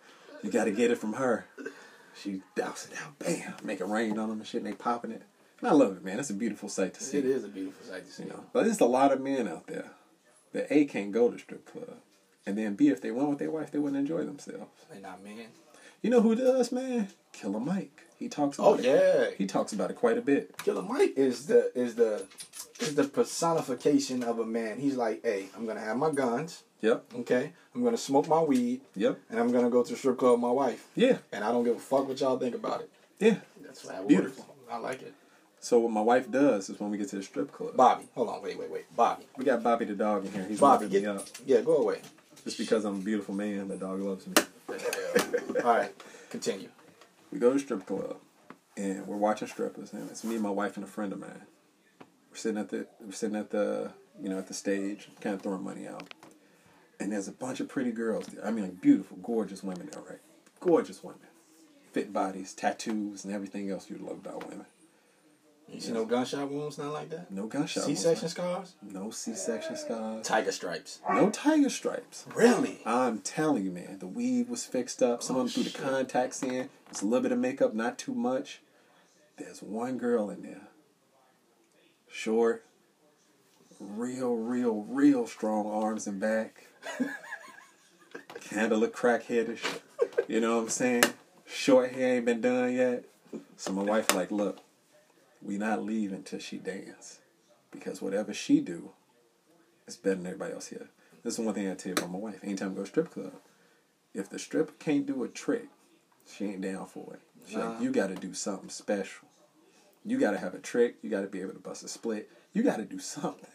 [0.43, 1.45] You gotta get it from her.
[2.19, 5.11] She douse it out, bam, make it rain on them and shit, and they popping
[5.11, 5.23] it.
[5.59, 6.19] And I love it, man.
[6.19, 7.19] It's a beautiful sight to see.
[7.19, 8.23] It is a beautiful sight to see.
[8.23, 9.91] You know, but there's a lot of men out there
[10.53, 11.97] that a can't go to strip club,
[12.45, 14.85] and then b if they went with their wife, they wouldn't enjoy themselves.
[14.91, 15.47] They not men.
[16.01, 17.09] You know who does, man?
[17.31, 18.05] Killer Mike.
[18.17, 19.29] He talks oh, about Oh it.
[19.29, 19.35] yeah.
[19.37, 20.57] He talks about it quite a bit.
[20.57, 22.25] Killer Mike is the is the
[22.79, 24.79] is the personification of a man.
[24.79, 26.63] He's like, hey, I'm gonna have my guns.
[26.81, 27.05] Yep.
[27.19, 29.19] Okay, I'm gonna smoke my weed, Yep.
[29.29, 31.17] and I'm gonna go to the strip club with my wife, Yeah.
[31.31, 32.89] and I don't give a fuck what y'all think about it.
[33.19, 33.37] Yeah.
[33.61, 34.45] That's how Beautiful.
[34.45, 34.57] works.
[34.71, 35.13] I like it.
[35.59, 38.29] So what my wife does is when we get to the strip club, Bobby, hold
[38.29, 40.45] on, wait, wait, wait, Bobby, we got Bobby the dog in here.
[40.45, 41.27] He's Bobby, loving me get, up.
[41.45, 42.01] yeah, go away.
[42.43, 44.33] Just because I'm a beautiful man, the dog loves me.
[45.63, 45.93] All right,
[46.31, 46.69] continue.
[47.31, 48.17] We go to the strip club,
[48.75, 51.43] and we're watching strippers, and it's me, and my wife, and a friend of mine.
[52.31, 55.41] We're sitting at the we're sitting at the you know at the stage, kind of
[55.43, 56.11] throwing money out,
[57.01, 58.45] and there's a bunch of pretty girls there.
[58.45, 60.19] I mean, like beautiful, gorgeous women there, right?
[60.59, 61.19] Gorgeous women,
[61.91, 64.65] fit bodies, tattoos, and everything else you love about women.
[65.67, 67.31] You see no gunshot wounds, nothing like that.
[67.31, 67.85] No gunshot.
[67.85, 67.99] Wounds.
[68.01, 68.33] C-section wounds.
[68.33, 68.75] scars.
[68.81, 70.27] No C-section scars.
[70.27, 70.99] Tiger stripes.
[71.09, 72.25] No tiger stripes.
[72.35, 72.81] Really?
[72.85, 75.23] I'm telling you, man, the weave was fixed up.
[75.23, 76.69] Some Oh, of them threw the contacts in.
[76.89, 78.61] It's a little bit of makeup, not too much.
[79.37, 80.67] There's one girl in there.
[82.09, 82.65] Short,
[83.81, 86.67] real, real, real strong arms and back.
[88.41, 89.79] Kinda look crackheadish.
[90.27, 91.03] You know what I'm saying?
[91.45, 93.05] Short hair ain't been done yet.
[93.57, 94.59] So my wife like, look,
[95.41, 97.19] we not leaving till she dance.
[97.71, 98.91] Because whatever she do,
[99.87, 100.89] it's better than everybody else here.
[101.23, 102.39] This is one thing I tell you about my wife.
[102.43, 103.33] Anytime we go to strip club,
[104.13, 105.67] if the stripper can't do a trick,
[106.25, 107.21] she ain't down for it.
[107.49, 107.71] She Nah.
[107.71, 109.27] like, you got to do something special.
[110.03, 110.95] You got to have a trick.
[111.01, 112.29] You got to be able to bust a split.
[112.53, 113.47] You got to do something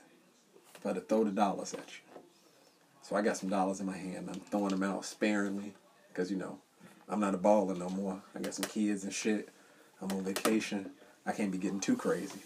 [0.81, 2.21] for her to throw the dollars at you.
[3.03, 4.29] So I got some dollars in my hand.
[4.29, 5.75] I'm throwing them out sparingly
[6.09, 6.59] because you know
[7.09, 8.21] I'm not a baller no more.
[8.35, 9.49] I got some kids and shit.
[10.01, 10.91] I'm on vacation.
[11.25, 12.41] I can't be getting too crazy.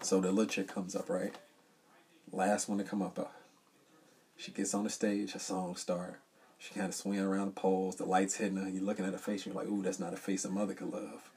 [0.00, 1.34] So the little chick comes up, right?
[2.32, 3.18] Last one to come up.
[3.18, 3.24] Uh,
[4.36, 6.18] she gets on the stage, her song start.
[6.58, 8.68] She kind of swinging around the poles, the lights hitting her.
[8.68, 10.74] You're looking at her face, and you're like, ooh, that's not a face a mother
[10.74, 11.30] could love.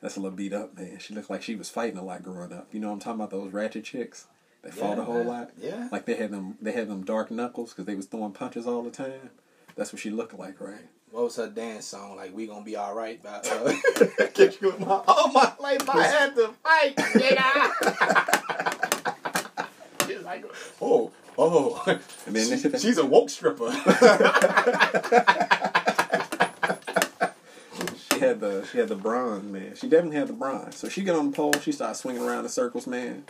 [0.00, 0.98] That's a little beat up, man.
[0.98, 2.68] She looked like she was fighting a lot growing up.
[2.72, 3.30] You know what I'm talking about?
[3.30, 4.26] Those ratchet chicks.
[4.62, 5.50] They fought a whole lot.
[5.60, 5.88] Yeah.
[5.90, 8.82] Like they had them, they had them dark knuckles because they was throwing punches all
[8.82, 9.30] the time.
[9.76, 10.86] That's what she looked like, right?
[11.10, 12.16] What was her dance song?
[12.16, 13.22] Like we gonna be all right.
[13.22, 13.72] By, uh,
[14.34, 17.70] get you my all my life I had to fight, nigga.
[20.06, 20.44] She's like,
[20.80, 21.82] oh, oh,
[22.26, 23.70] And then they- she's a woke stripper.
[28.12, 29.74] She had the she had the bronze, man.
[29.76, 30.76] She definitely had the bronze.
[30.76, 33.24] So she get on the pole, she starts swinging around in circles, man.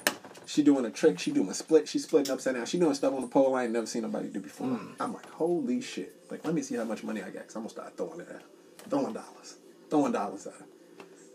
[0.50, 2.66] She doing a trick, she doing a split, she splitting upside down.
[2.66, 4.66] She doing stuff on the pole I ain't never seen nobody do before.
[4.66, 4.94] Hmm.
[4.98, 6.12] I'm like, holy shit.
[6.28, 8.26] Like, let me see how much money I got, because I'm gonna start throwing it
[8.28, 8.42] at her.
[8.88, 9.58] Throwing dollars.
[9.90, 10.64] Throwing dollars at her.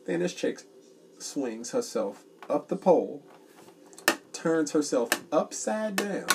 [0.06, 0.64] Then this chick
[1.18, 3.24] swings herself up the pole,
[4.34, 6.28] turns herself upside down,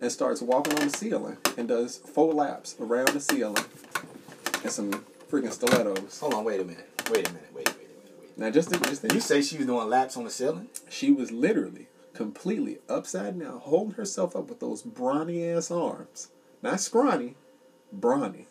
[0.00, 3.64] and starts walking on the ceiling and does four laps around the ceiling
[4.62, 4.92] and some
[5.28, 6.20] freaking stilettos.
[6.20, 6.88] Hold on, wait a minute.
[7.10, 7.50] Wait a minute.
[7.52, 8.14] Wait, wait a minute.
[8.20, 8.38] Wait.
[8.38, 10.68] Now just, just You say she was doing laps on the ceiling?
[10.88, 11.87] she was literally
[12.18, 16.32] completely upside down, holding herself up with those brawny ass arms.
[16.62, 17.36] Not scrawny,
[17.92, 18.48] brawny.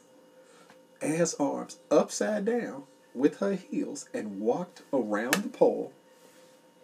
[1.01, 5.91] Ass arms upside down with her heels and walked around the pole.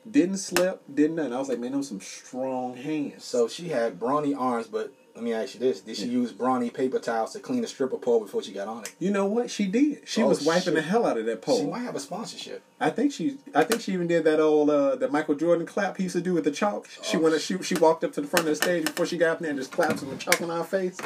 [0.09, 1.31] Didn't slip, didn't nothing.
[1.31, 3.23] I was like, man, those some strong hands.
[3.23, 6.69] So she had brawny arms, but let me ask you this: Did she use brawny
[6.69, 8.93] paper towels to clean the stripper pole before she got on it?
[8.99, 9.49] you know what?
[9.51, 10.07] She did.
[10.07, 10.73] She Oh, was wiping shit.
[10.75, 11.59] the hell out of that pole.
[11.59, 12.63] She might have a sponsorship.
[12.79, 15.97] I think she, I think she even did that old uh, that Michael Jordan clap
[15.97, 16.87] he used to do with the chalk.
[17.03, 19.17] She Oh, went, she she walked up to the front of the stage before she
[19.17, 20.97] got up there and just clapped some chalk in our face.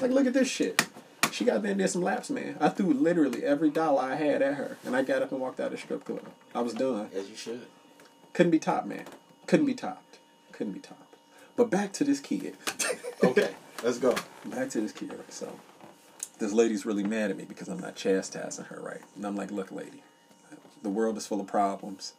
[0.00, 0.86] Like, look at this shit.
[1.32, 2.56] She got there and did some laps, man.
[2.60, 5.60] I threw literally every dollar I had at her, and I got up and walked
[5.60, 6.22] out of the strip club.
[6.54, 7.08] I was done.
[7.14, 7.66] As you should.
[8.32, 9.04] Couldn't be topped, man.
[9.46, 10.18] Couldn't be topped.
[10.52, 11.14] Couldn't be topped.
[11.56, 12.56] But back to this kid.
[13.22, 13.50] Okay,
[13.82, 14.14] let's go.
[14.46, 15.12] back to this kid.
[15.28, 15.52] So,
[16.38, 19.02] this lady's really mad at me because I'm not chastising her right.
[19.16, 20.02] And I'm like, look, lady,
[20.82, 22.14] the world is full of problems.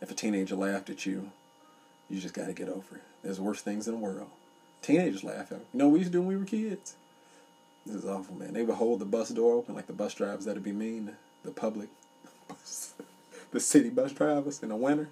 [0.00, 1.30] If a teenager laughed at you,
[2.08, 3.02] you just got to get over it.
[3.22, 4.28] There's worse things in the world.
[4.82, 5.64] Teenagers laugh at me.
[5.72, 6.96] You know what we used to do when we were kids?
[7.84, 8.52] This is awful, man.
[8.52, 11.12] They would hold the bus door open, like the bus drivers that'd be mean,
[11.44, 11.88] the public,
[12.48, 12.94] bus,
[13.52, 15.08] the city bus drivers in the winter.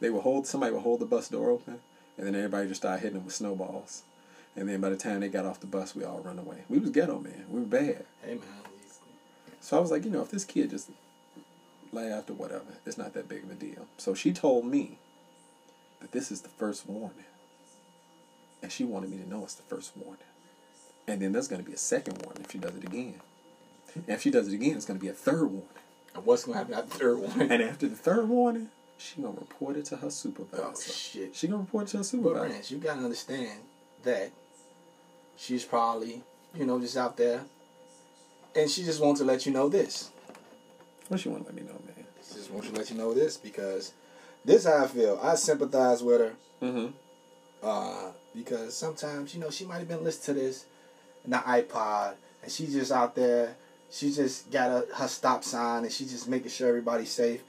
[0.00, 1.80] They would hold somebody would hold the bus door open,
[2.18, 4.02] and then everybody just started hitting them with snowballs.
[4.56, 6.64] And then by the time they got off the bus, we all run away.
[6.68, 7.44] We was ghetto, man.
[7.50, 8.06] We were bad.
[8.24, 8.40] Hey man,
[9.60, 10.90] So I was like, you know, if this kid just
[11.92, 13.86] laughed or whatever, it's not that big of a deal.
[13.98, 14.98] So she told me
[16.00, 17.24] that this is the first warning.
[18.62, 20.22] And she wanted me to know it's the first warning.
[21.06, 23.20] And then there's going to be a second warning if she does it again.
[23.94, 25.68] And if she does it again, it's going to be a third warning.
[26.14, 27.40] and what's gonna happen after the third one?
[27.52, 30.64] And after the third warning, she going to report it to her supervisor.
[30.64, 31.34] oh shit.
[31.36, 32.48] She going to report it to her But supervisor.
[32.48, 33.60] Rance, you gotta understand
[34.02, 34.32] that
[35.36, 36.22] she's probably,
[36.54, 37.42] you know, just out there,
[38.54, 40.10] and she just wants to let you know this.
[41.08, 42.04] What she want to let me know, man?
[42.26, 43.92] She just wants to let you know this because
[44.44, 45.18] this how I feel.
[45.22, 46.86] I sympathize with her Mm-hmm.
[47.62, 50.64] uh, because sometimes you know she might have been listening to this
[51.24, 53.56] in the iPod, and she's just out there.
[53.90, 57.42] She just got a, her stop sign, and she's just making sure everybody's safe.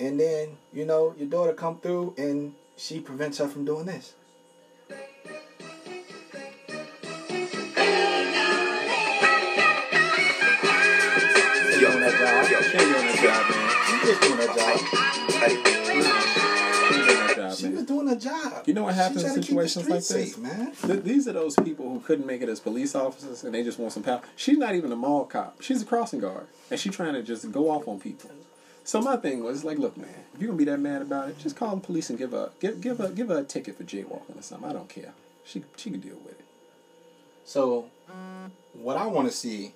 [0.00, 4.14] And then you know your daughter come through, and she prevents her from doing this.
[13.22, 13.70] Job, man.
[13.86, 14.78] She just doing that job.
[16.88, 17.74] She doing that job, She man.
[17.76, 18.62] was doing a job.
[18.66, 20.08] You know what happens in trying to keep the situations like this?
[20.34, 20.72] safe, man.
[20.86, 23.78] Th- these are those people who couldn't make it as police officers and they just
[23.78, 24.20] want some power.
[24.36, 25.60] She's not even a mall cop.
[25.62, 26.46] She's a crossing guard.
[26.70, 28.30] And she's trying to just go off on people.
[28.84, 31.38] So my thing was like, look, man, if you're gonna be that mad about it,
[31.38, 33.84] just call the police and give her give give her give her a ticket for
[33.84, 34.68] jaywalking or something.
[34.68, 35.12] I don't care.
[35.44, 36.44] She she can deal with it.
[37.44, 37.86] So,
[38.72, 39.72] what I want to see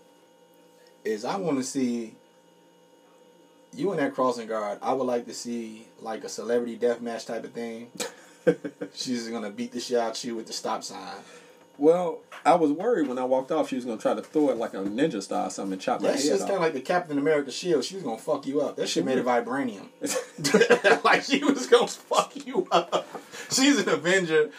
[1.04, 2.14] is I want to see
[3.74, 4.78] you and that crossing guard.
[4.82, 7.90] I would like to see like a celebrity death match type of thing.
[8.94, 11.14] She's gonna beat the shit out of you with the stop sign.
[11.78, 14.56] Well, I was worried when I walked off she was gonna try to throw it
[14.56, 16.48] like a ninja style or something and chop my That head shit's off.
[16.48, 17.84] kind of like the Captain America shield.
[17.84, 18.76] She was gonna fuck you up.
[18.76, 19.88] That shit made of vibranium.
[21.04, 23.06] like, she was gonna fuck you up.
[23.50, 24.50] She's an Avenger,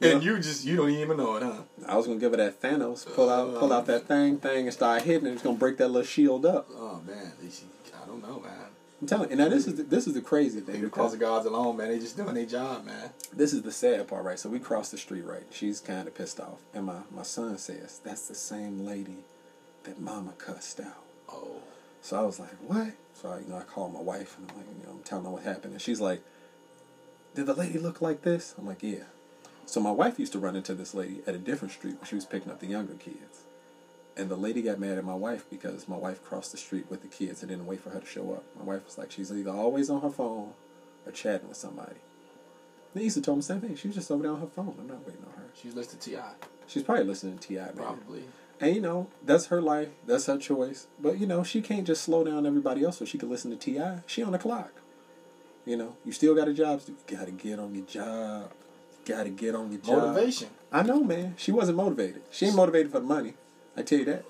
[0.00, 0.30] and Yeah.
[0.32, 1.62] you just you don't even know it, huh?
[1.86, 4.06] I was gonna give her that Thanos, pull out pull out that uh.
[4.06, 5.32] thing thing and start hitting it.
[5.32, 6.68] It's gonna break that little shield up.
[6.74, 7.64] Oh man, she,
[8.12, 8.52] don't know, man.
[9.00, 9.32] I'm telling you.
[9.32, 10.74] And now this is the, this is the crazy thing.
[10.74, 11.88] Leave the crossing guards alone, man.
[11.88, 13.10] They just doing their job, man.
[13.32, 14.38] This is the sad part, right?
[14.38, 15.44] So we crossed the street, right?
[15.50, 19.18] She's kind of pissed off, and my my son says that's the same lady
[19.84, 21.02] that Mama cussed out.
[21.28, 21.62] Oh,
[22.00, 22.92] So I was like, what?
[23.14, 25.24] So I, you know, I called my wife and I'm like, you know, I'm telling
[25.24, 26.22] her what happened, and she's like,
[27.34, 28.54] did the lady look like this?
[28.58, 29.04] I'm like, yeah.
[29.66, 32.14] So my wife used to run into this lady at a different street when she
[32.14, 33.41] was picking up the younger kids.
[34.16, 37.00] And the lady got mad at my wife because my wife crossed the street with
[37.00, 38.44] the kids and didn't wait for her to show up.
[38.58, 40.52] My wife was like, she's either always on her phone
[41.06, 41.96] or chatting with somebody.
[42.94, 43.74] And Issa told me the same thing.
[43.76, 44.74] She was just over there on her phone.
[44.78, 45.48] I'm not waiting on her.
[45.54, 46.32] she's listening to T.I.,
[46.66, 47.68] She's probably listening to T.I.
[47.68, 48.24] probably.
[48.60, 50.86] And you know, that's her life, that's her choice.
[51.00, 53.56] But you know, she can't just slow down everybody else so she can listen to
[53.56, 54.00] T.I.
[54.06, 54.72] She on the clock.
[55.64, 56.92] You know, you still got a job to.
[56.92, 58.52] You gotta get on your job.
[59.06, 60.14] You gotta get on your job.
[60.14, 60.48] Motivation.
[60.70, 61.34] I know, man.
[61.36, 62.22] She wasn't motivated.
[62.30, 63.34] She ain't motivated for the money.
[63.76, 64.24] I tell you that.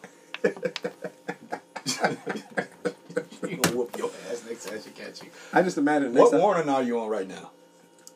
[3.48, 5.30] you gonna whoop your ass next time she catch you.
[5.52, 6.40] I just imagine What time.
[6.40, 7.50] warning are you on right now?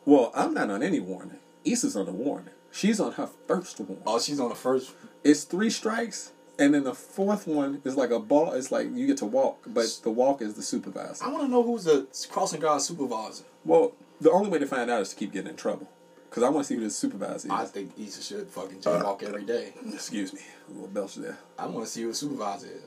[0.05, 1.39] Well, I'm not on any warning.
[1.65, 2.51] Issa's on a warning.
[2.71, 4.03] She's on her first warning.
[4.07, 4.93] Oh, she's on the first.
[5.25, 8.53] It's three strikes, and then the fourth one is like a ball.
[8.53, 11.25] It's like you get to walk, but the walk is the supervisor.
[11.25, 13.45] I want to know who's the crossing guard supervisor.
[13.65, 15.89] Well, the only way to find out is to keep getting in trouble.
[16.37, 17.51] Because I want to see who the supervisor is.
[17.51, 19.73] I think Issa should fucking jaywalk uh, every day.
[19.91, 20.41] Excuse me.
[20.69, 21.39] A little belch there.
[21.59, 22.83] I want to see who the supervisor is.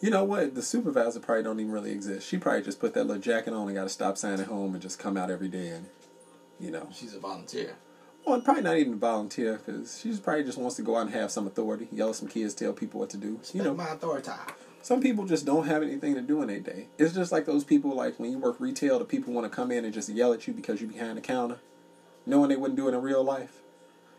[0.00, 0.54] You know what?
[0.54, 2.28] The supervisor probably don't even really exist.
[2.28, 4.74] She probably just put that little jacket on and got to stop sign at home
[4.74, 5.86] and just come out every day and,
[6.60, 6.86] you know.
[6.92, 7.74] She's a volunteer.
[8.24, 11.06] Well, probably not even a volunteer because she just probably just wants to go out
[11.06, 13.40] and have some authority, yell at some kids, tell people what to do.
[13.52, 14.30] You know, my authority.
[14.82, 16.86] some people just don't have anything to do in their day.
[16.98, 19.72] It's just like those people, like when you work retail, the people want to come
[19.72, 21.58] in and just yell at you because you're behind the counter,
[22.26, 23.60] knowing they wouldn't do it in real life.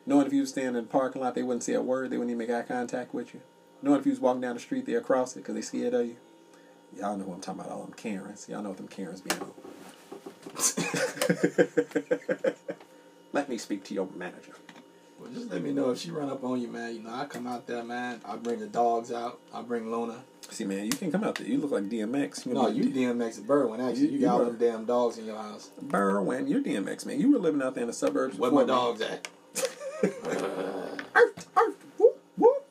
[0.06, 2.18] Knowing if you was standing in the parking lot, they wouldn't say a word, they
[2.18, 3.42] wouldn't even make eye contact with you.
[3.82, 6.06] Knowing if you was walking down the street, they'd cross it because they scared of
[6.06, 6.18] you.
[6.98, 8.48] Y'all know who I'm talking about, all them Karens.
[8.50, 9.52] Y'all know what them Karens be on.
[13.34, 14.54] Let me speak to your manager.
[15.34, 16.96] Just let me know if she run up on you, man.
[16.96, 18.22] You know, I come out there, man.
[18.26, 19.40] I bring the dogs out.
[19.54, 20.24] I bring Luna.
[20.50, 21.48] See, man, you can come out there.
[21.48, 22.46] You look like DMX.
[22.46, 23.80] You No, know, you DMX and Berwin.
[23.80, 25.72] Actually, You- you, you got all them damn dogs in your house.
[25.84, 27.20] Berwin, you're DMX, man.
[27.20, 28.38] You were living out there in the suburbs.
[28.38, 29.28] Where my dogs at?
[31.16, 32.66] Arf, arf, whoop, whoop.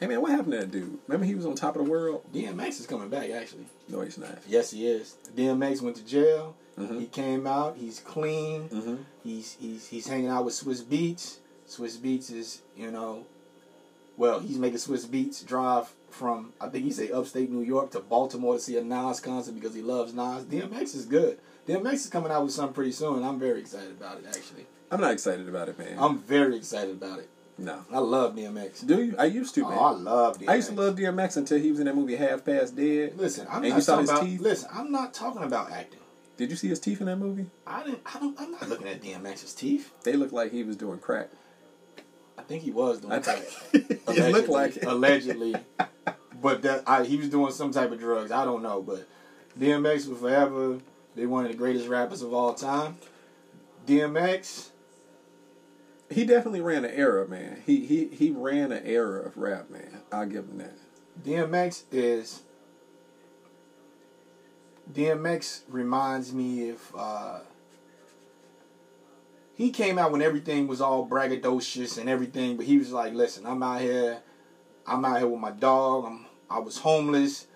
[0.00, 0.98] Hey, man, what happened to that dude?
[1.06, 2.24] Remember he was on top of the world?
[2.32, 3.66] DMX is coming back, actually.
[3.88, 4.38] No, he's not.
[4.48, 5.16] Yes, he is.
[5.36, 6.56] DMX went to jail.
[6.78, 7.00] Mhm.
[7.00, 7.76] He came out.
[7.76, 8.68] He's clean.
[8.70, 8.94] Mm-hmm.
[9.22, 11.36] He's he's he's hanging out with Swizz Beatz.
[11.76, 13.26] Swizz Beatz is you know
[14.16, 18.00] well, he's making Swizz Beatz drive from I think he say upstate New York to
[18.00, 20.44] Baltimore to see a Nas concert because he loves Nas.
[20.44, 21.38] DMX is good.
[21.66, 23.22] DMX is coming out with something pretty soon.
[23.22, 24.24] I'm very excited about it.
[24.28, 25.96] Actually, I'm not excited about it, man.
[25.98, 27.30] I'm very excited about it.
[27.56, 27.84] no.
[27.90, 28.86] I love DMX.
[28.86, 29.14] Do you?
[29.18, 29.78] I used to, Oh, man.
[29.78, 30.48] I love DMX.
[30.50, 33.16] I used to love DMX until he was in that movie Half Past Dead.
[33.16, 34.24] Listen, I'm And not you saw talking his about.
[34.24, 34.40] teeth?
[34.40, 36.00] Listen, I'm not talking about acting.
[36.36, 37.46] Did you see his teeth in that movie?
[37.66, 38.00] I didn't.
[38.04, 38.38] I don't.
[38.40, 39.92] I'm not looking at DMX's teeth.
[40.02, 41.28] They look like he was doing crack.
[42.52, 43.44] I think he was doing that.
[43.72, 44.84] it looked like it.
[44.84, 45.56] allegedly,
[46.42, 48.30] but that I, he was doing some type of drugs.
[48.30, 49.08] I don't know, but
[49.58, 50.78] DMX will forever
[51.16, 52.98] be one of the greatest rappers of all time.
[53.86, 54.68] DMX,
[56.10, 57.62] He definitely ran an era, man.
[57.64, 60.02] He he he ran an era of rap, man.
[60.12, 60.74] I'll give him that.
[61.24, 62.42] DMX is.
[64.92, 66.92] DMX reminds me of.
[66.94, 67.38] Uh,
[69.62, 73.46] he came out when everything was all braggadocious and everything, but he was like, "Listen,
[73.46, 74.18] I'm out here.
[74.86, 76.04] I'm out here with my dog.
[76.06, 76.26] I'm.
[76.50, 77.46] I was homeless.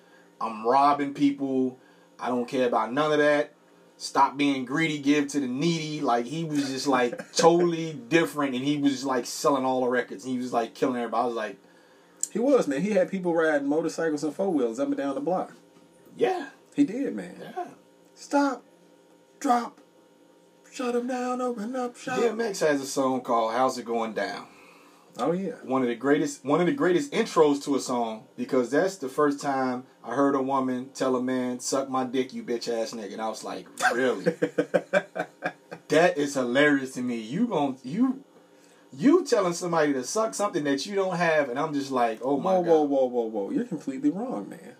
[0.40, 1.81] I'm robbing people.
[2.21, 3.53] I don't care about none of that.
[3.97, 4.99] Stop being greedy.
[4.99, 6.01] Give to the needy.
[6.01, 10.25] Like he was just like totally different, and he was like selling all the records.
[10.25, 11.23] He was like killing everybody.
[11.23, 11.57] I was like,
[12.31, 12.83] He was, man.
[12.83, 15.53] He had people riding motorcycles and four wheels up and down the block.
[16.16, 17.37] yeah, He did, man.
[17.40, 17.66] yeah.
[18.14, 18.62] Stop,
[19.40, 19.81] drop,
[20.77, 22.19] shut him down, open up shop.
[22.19, 24.47] DMX has a song called "How's It Going Down."
[25.19, 25.55] Oh yeah.
[25.62, 29.09] One of the greatest, one of the greatest intros to a song because that's the
[29.09, 32.93] first time I heard a woman tell a man, "Suck my dick, you bitch ass
[32.93, 34.25] nigga," and I was like, "Really?
[35.89, 37.17] that is hilarious to me.
[37.17, 38.23] You gon' you."
[38.93, 42.39] You telling somebody to suck something that you don't have, and I'm just like, oh
[42.39, 42.71] my whoa, god.
[42.71, 43.51] whoa, whoa, whoa, whoa!
[43.51, 44.75] You're completely wrong, man.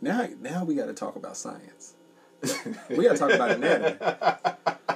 [0.00, 1.95] Now, now we got to talk about science.
[2.90, 3.96] We got to talk about anatomy.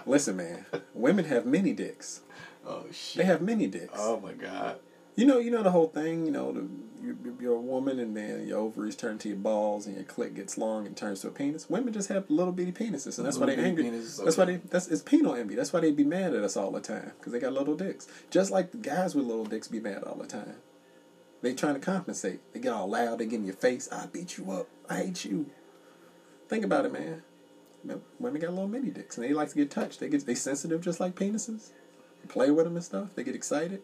[0.07, 0.67] Listen, man.
[0.95, 2.21] Women have many dicks.
[2.67, 3.19] oh shit.
[3.19, 3.93] They have many dicks.
[3.97, 4.79] Oh my god.
[5.17, 6.25] You know, you know the whole thing.
[6.25, 6.67] You know, the,
[7.03, 10.35] you, you're a woman, and then your ovaries turn to your balls, and your clit
[10.35, 11.69] gets long and turns to a penis.
[11.69, 13.85] Women just have little bitty penises, and that's why they angry.
[13.85, 14.57] penises, That's why they.
[14.57, 15.55] That's it's penal envy.
[15.57, 18.07] That's why they be mad at us all the time because they got little dicks.
[18.31, 20.57] Just like the guys with little dicks be mad all the time.
[21.43, 22.41] They trying to compensate.
[22.53, 23.19] They get all loud.
[23.19, 23.89] They get in your face.
[23.91, 24.69] I beat you up.
[24.89, 25.47] I hate you.
[26.49, 27.23] Think about it, man.
[27.85, 30.01] Men- Women got little mini dicks, and they like to get touched.
[30.01, 31.71] They get they sensitive just like penises.
[32.29, 33.09] Play with them and stuff.
[33.15, 33.81] They get excited.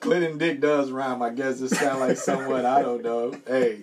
[0.00, 1.22] Clinton Dick does rhyme.
[1.22, 2.64] I guess it sound like somewhat.
[2.66, 3.32] I don't know.
[3.46, 3.82] Hey,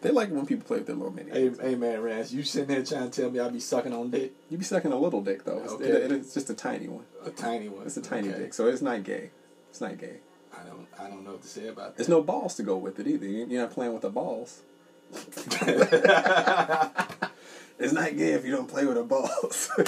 [0.00, 1.30] They like when people play with their little mini.
[1.30, 4.10] hey, hey, man, Rance, you sitting there trying to tell me I be sucking on
[4.10, 4.32] dick?
[4.50, 5.62] You be sucking a little dick though.
[5.62, 5.84] It's, Okay.
[5.86, 7.04] it- it's just a tiny one.
[7.24, 7.86] A tiny one.
[7.86, 8.38] It's a tiny Okay.
[8.40, 9.30] dick, so it's not gay.
[9.70, 10.16] It's not gay.
[10.52, 10.86] I don't.
[10.98, 13.24] I don't know what to say about There's no balls to go with it either.
[13.26, 14.62] You're not playing with the balls.
[17.78, 19.68] It's not gay if you don't play with the balls.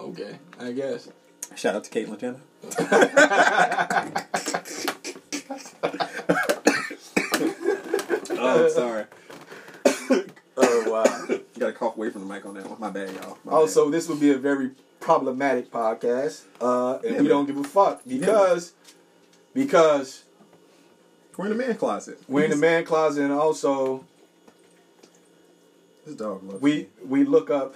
[0.00, 1.08] okay, I guess.
[1.54, 2.40] Shout out to Caitlyn Jenner.
[8.30, 9.04] oh, I'm sorry.
[10.56, 11.04] Oh wow.
[11.28, 12.80] You gotta cough away from the mic on that one.
[12.80, 13.38] My bad, y'all.
[13.44, 17.26] My also, this would be a very problematic podcast, uh, and Yeah, we man.
[17.28, 18.72] don't give a fuck because
[19.52, 20.23] because bad.
[21.36, 22.20] We're in the man closet.
[22.28, 24.04] we're in the man closet, and also
[26.06, 27.74] This dog loves we we look up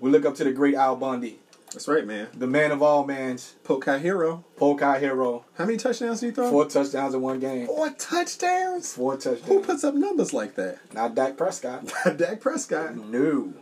[0.00, 1.40] we look up to the great Al Bundy,
[1.72, 2.28] That's right, man.
[2.34, 4.44] the man of all mans, Polk High Hero.
[4.56, 6.50] Polk High hero, How many touchdowns did he throw?
[6.50, 8.92] four touchdowns in one game, Four touchdowns.
[8.94, 9.46] four touchdowns.
[9.48, 10.78] Who puts up numbers like that?
[10.94, 11.90] Not Dak Prescott.
[12.04, 12.94] Not Dak Prescott.
[12.96, 13.54] No.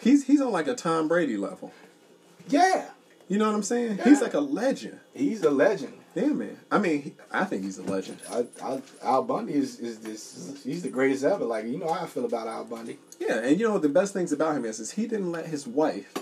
[0.00, 1.72] He's he's on like a Tom Brady level.
[2.48, 2.88] Yeah,
[3.28, 3.98] You know what I'm saying?
[3.98, 4.04] Yeah.
[4.04, 4.98] He's like a legend.
[5.14, 5.94] he's a legend.
[6.14, 6.58] Yeah, man.
[6.70, 8.18] I mean, he, I think he's a legend.
[8.30, 10.60] I, I, Al Bundy is, is this.
[10.64, 11.44] He's the greatest ever.
[11.44, 12.98] Like you know how I feel about Al Bundy.
[13.20, 15.66] Yeah, and you know the best things about him is is he didn't let his
[15.66, 16.12] wife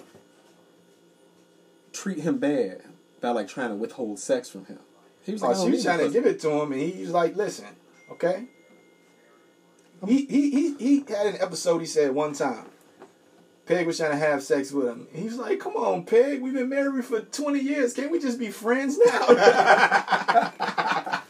[1.93, 2.83] treat him bad
[3.21, 4.79] by like trying to withhold sex from him.
[5.23, 7.37] He was like, Oh, she was trying to give it to him, and he's like,
[7.37, 7.67] "Listen,
[8.11, 8.45] okay."
[10.03, 11.79] Um, he he he he had an episode.
[11.79, 12.67] He said one time,
[13.69, 15.07] Peg was trying to have sex with him.
[15.13, 17.93] He was like, "Come on, Peg, we've been married for twenty years.
[17.93, 21.21] Can't we just be friends now?" I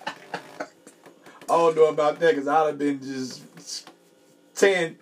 [1.49, 3.91] don't know about that because I'd have been just
[4.55, 4.99] tearing,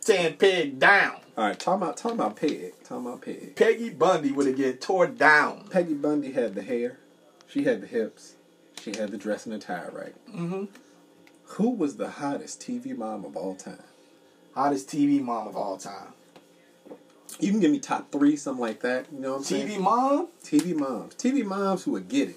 [0.00, 1.16] tearing Peg down.
[1.36, 3.54] All right, talking about talking about Peg, talking about Peg.
[3.54, 5.68] Peggy Bundy would have get tore down.
[5.70, 6.98] Peggy Bundy had the hair,
[7.48, 8.36] she had the hips,
[8.82, 10.14] she had the dress and attire right.
[10.34, 10.64] Mm-hmm.
[11.44, 13.82] Who was the hottest TV mom of all time?
[14.54, 16.14] Hottest TV mom of all time.
[17.40, 19.06] You can give me top three, something like that.
[19.12, 19.68] You know what I'm saying?
[19.68, 20.28] TV mom?
[20.44, 22.36] TV moms, TV moms who would get it,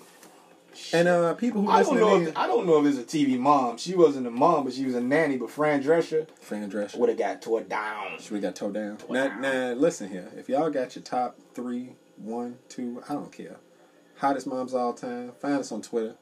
[0.94, 2.22] and uh, people who I don't know.
[2.22, 3.78] If, I don't know if it's a TV mom.
[3.78, 5.38] She wasn't a mom, but she was a nanny.
[5.38, 8.20] But Fran Drescher Fran Drescher would have got tore down.
[8.20, 8.98] Should we got tore down?
[8.98, 9.42] Toe Now, down.
[9.42, 10.30] now, listen here.
[10.38, 13.58] If y'all got your top three one, two, I don't care.
[14.18, 15.34] Hottest moms of all time.
[15.42, 16.16] Find us on Twitter,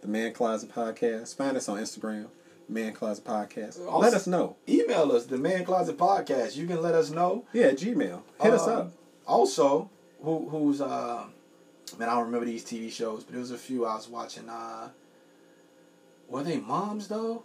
[0.00, 1.36] the Man Closet Podcast.
[1.36, 2.28] Find us on Instagram,
[2.68, 3.84] Man Closet Podcast.
[3.86, 4.56] Also- let us know.
[4.68, 6.56] Email us, the Man Closet Podcast.
[6.56, 7.44] You can let us know.
[7.52, 8.22] Yeah, Gmail.
[8.42, 8.92] Hit us Uh, up.
[9.26, 9.90] Also,
[10.22, 11.24] who who's uh
[11.98, 14.48] man, I don't remember these TV shows, but there was a few I was watching.
[14.48, 14.88] Uh,
[16.28, 17.44] were they moms though?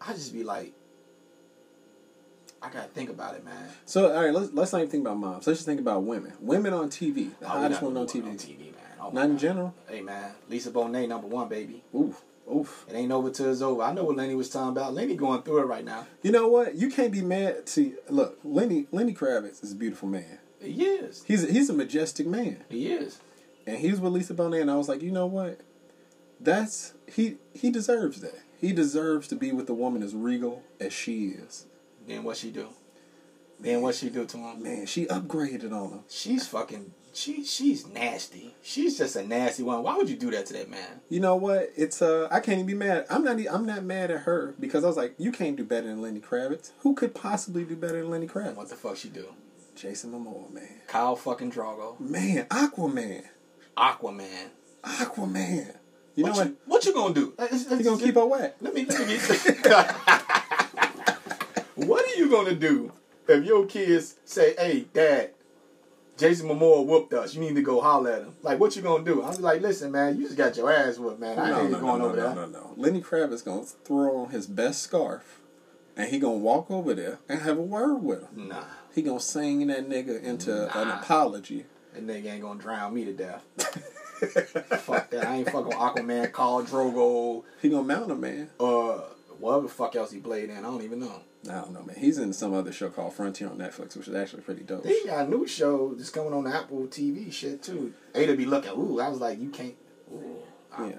[0.00, 0.72] I just be like,
[2.62, 3.68] I gotta think about it, man.
[3.86, 5.46] So, all right, let's let's not even think about moms.
[5.46, 6.32] Let's just think about women.
[6.40, 7.30] Women on TV.
[7.40, 8.22] The Oh, hottest women on TV.
[8.24, 8.74] one TV, man.
[9.00, 9.74] Oh, Not in general.
[9.88, 11.82] Hey, man, Lisa Bonet, number one, baby.
[11.94, 12.86] Oof, oof.
[12.88, 13.82] It ain't over till it's over.
[13.82, 14.94] I know what Lenny was talking about.
[14.94, 16.06] Lenny going through it right now.
[16.22, 16.74] You know what?
[16.76, 17.68] You can't be mad.
[17.68, 20.38] See, look, Lenny Lenny Kravitz is a beautiful man.
[20.60, 21.24] He is.
[21.26, 23.18] He's a, he's a majestic man, He is.
[23.66, 25.60] and he was with Lisa Bonet, and I was like, you know what?
[26.40, 28.38] That's he he deserves that.
[28.60, 31.66] He deserves to be with a woman as regal as she is.
[32.06, 32.68] Then what she do?
[33.58, 34.62] Then what she do to him?
[34.62, 36.00] Man, she upgraded on him.
[36.08, 36.92] She's fucking.
[37.14, 38.54] She she's nasty.
[38.62, 39.82] She's just a nasty one.
[39.82, 41.00] Why would you do that to that man?
[41.10, 41.70] You know what?
[41.76, 43.04] It's uh, I can't even be mad.
[43.10, 43.38] I'm not.
[43.50, 46.20] I'm not mad at her because I was like, you can't do better than Lenny
[46.20, 46.70] Kravitz.
[46.78, 48.56] Who could possibly do better than Lenny Kravitz?
[48.56, 49.26] What the fuck she do?
[49.74, 50.68] Jason Momoa, man.
[50.88, 52.00] Khal fucking Drogo.
[52.00, 53.24] Man, Aquaman,
[53.76, 54.48] Aquaman.
[54.82, 55.76] Aquaman.
[56.14, 56.46] You know what, what?
[56.46, 57.34] you, what you gonna do?
[57.76, 58.56] He gonna keep her wet.
[58.62, 59.16] Let me let me
[59.62, 59.92] get.
[61.86, 62.92] what are you gonna do
[63.28, 65.30] if your kids say, "Hey, Dad,
[66.18, 67.34] Jason Momoa whooped us.
[67.34, 69.22] You need to go holler at him." Like, what you gonna do?
[69.22, 71.38] I'm like, listen, man, you just got your ass whooped, man.
[71.38, 72.34] I no, ain't no, going no, over no, there.
[72.34, 72.74] no, no, no.
[72.76, 75.40] Lenny Kravitz gonna throw on his best scarf,
[75.96, 78.48] and he gonna walk over there and have a word with him.
[78.48, 81.00] Nah, He gonna sing that nigga into an Nah.
[81.00, 81.64] apology.
[81.94, 83.44] that nigga ain't gonna drown me to death.
[84.82, 85.26] fuck that.
[85.26, 88.50] I ain't fucking with Aquaman, Khal Drogo, He gonna mount him, man.
[88.60, 89.00] uh,
[89.38, 90.58] whatever the fuck else he played in.
[90.58, 91.22] I don't even know.
[91.48, 91.96] I don't know, man.
[91.96, 94.84] He's in some other show called Frontier on Netflix, which is actually pretty dope.
[94.84, 97.92] They got a new show that's coming on Apple TV shit too.
[98.14, 98.70] Ada be looking.
[98.72, 99.74] Ooh, I was like, you can't.
[100.12, 100.36] Ooh,
[100.72, 100.94] I- Yeah.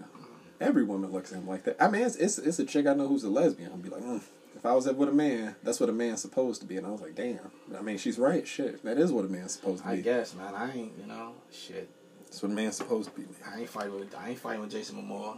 [0.60, 1.78] Every woman looks at him like that.
[1.82, 3.72] I mean, it's it's, it's a chick I know who's a lesbian.
[3.72, 4.22] I'll be like, mm,
[4.56, 6.78] if I was ever with a man, that's what a man's supposed to be.
[6.78, 7.52] And I was like, damn.
[7.78, 8.48] I mean, she's right.
[8.48, 9.96] Shit, that is what a man's supposed to be.
[9.98, 10.54] I guess, man.
[10.56, 11.90] I ain't, you know, shit.
[12.26, 13.36] That's what a man's supposed to be, man.
[13.54, 14.16] I ain't fighting with.
[14.16, 15.38] I ain't fighting with Jason Momoa.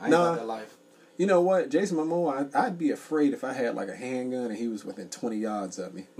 [0.00, 0.34] I ain't Nah.
[0.34, 0.76] that life.
[1.16, 4.46] You know what, Jason Momoa, I, I'd be afraid if I had like a handgun
[4.46, 6.06] and he was within twenty yards of me.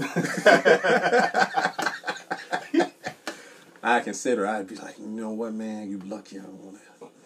[3.83, 6.83] I consider I'd be like, you know what, man, you lucky I don't want to.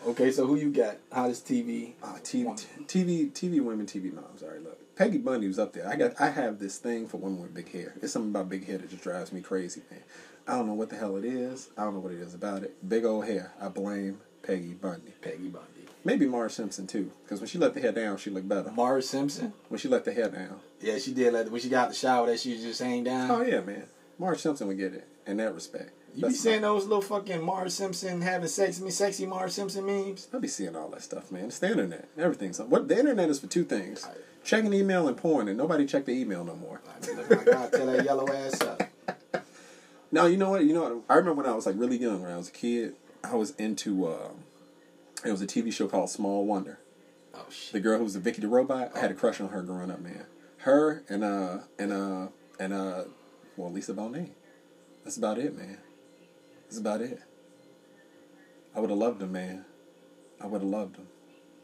[0.06, 0.96] Okay, so who you got?
[1.12, 1.92] Hottest TV?
[2.02, 2.46] Uh, TV.
[2.86, 4.42] TV, TV women, TV moms.
[4.42, 5.86] All right, look, Peggy Bundy was up there.
[5.86, 7.94] I got, I have this thing for women with big hair.
[8.02, 10.00] It's something about big hair that just drives me crazy, man.
[10.48, 11.68] I don't know what the hell it is.
[11.78, 12.88] I don't know what it is about it.
[12.88, 13.52] Big old hair.
[13.60, 15.12] I blame Peggy Bundy.
[15.20, 15.69] Peggy Bundy.
[16.04, 18.70] Maybe Marge Simpson too, because when she let the hair down, she looked better.
[18.70, 19.52] Marge Simpson.
[19.68, 21.32] When she let the hair down, Yeah, she did.
[21.32, 23.30] Let when she got the shower, that she just hang down.
[23.30, 23.84] oh yeah, man.
[24.18, 25.90] Marge Simpson would get it in that respect.
[26.14, 29.84] you be That's seeing those little fucking Marge Simpson having sex, me sexy Marge Simpson
[29.86, 30.28] memes.
[30.34, 31.44] I be seeing all that stuff, man.
[31.46, 32.08] It's the internet.
[32.18, 34.06] Everything's what the internet is for two things:
[34.44, 36.80] checking email and porn, and nobody check the email no more.
[36.86, 38.82] I mean, look, I gotta tell that yellow ass up.
[40.12, 40.64] No, you know what?
[40.64, 41.02] You know what?
[41.08, 43.52] I remember when I was like really young, when I was a kid, I was
[43.52, 44.06] into.
[44.08, 44.30] Uh,
[45.24, 46.78] it was a TV show called Small Wonder.
[47.34, 47.72] Oh shit.
[47.72, 48.92] The girl who was the Vicky the Robot.
[48.94, 50.26] I had a crush on her growing up, man.
[50.58, 52.28] Her and uh and uh
[52.58, 53.04] and uh
[53.56, 54.30] well Lisa Bonet.
[55.04, 55.78] That's about it, man.
[56.64, 57.20] That's about it.
[58.74, 59.64] I would have loved him, man.
[60.40, 61.08] I would have loved him.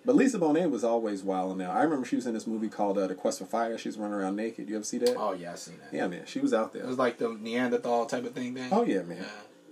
[0.04, 1.72] But Lisa Bonet was always wild now.
[1.72, 3.76] I remember she was in this movie called uh, The Quest for Fire.
[3.76, 4.68] She's running around naked.
[4.68, 5.16] You ever see that?
[5.16, 5.96] Oh yeah, I seen that.
[5.96, 6.22] Yeah, man.
[6.26, 6.82] She was out there.
[6.84, 8.54] It was like the Neanderthal type of thing.
[8.54, 8.68] Then.
[8.70, 9.24] Oh yeah, man.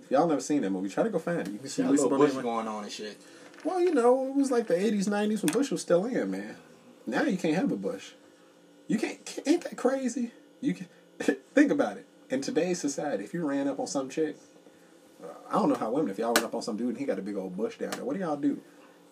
[0.02, 1.48] If y'all never seen that movie, try to go find it.
[1.50, 2.34] You can see a Lisa little Bonet.
[2.34, 3.16] bush going on and shit.
[3.64, 6.56] Well, you know, it was like the '80s, '90s when Bush was still in, man.
[7.06, 8.12] Now you can't have a Bush.
[8.86, 9.38] You can't.
[9.46, 10.32] Ain't that crazy?
[10.60, 10.88] You can
[11.54, 12.06] think about it.
[12.30, 14.36] In today's society, if you ran up on some chick,
[15.22, 16.10] uh, I don't know how women.
[16.10, 17.92] If y'all ran up on some dude and he got a big old bush down
[17.92, 18.60] there, what do y'all do?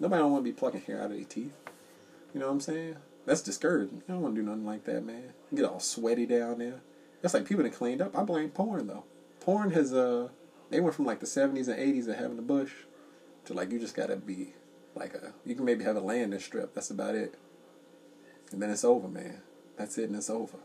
[0.00, 1.54] Nobody don't want to be plucking hair out of their teeth.
[2.34, 2.96] You know what I'm saying?
[3.24, 4.02] That's discouraging.
[4.08, 5.32] You don't want to do nothing like that, man.
[5.50, 6.80] You get all sweaty down there.
[7.20, 8.18] That's like people that cleaned up.
[8.18, 9.04] I blame porn though.
[9.40, 10.28] Porn has uh,
[10.70, 12.72] they went from like the '70s and '80s of having a bush
[13.46, 14.54] to like you just gotta be
[14.94, 16.74] like a you can maybe have a landing strip.
[16.74, 17.34] That's about it.
[18.52, 19.40] And then it's over, man.
[19.76, 20.58] That's it, and it's over.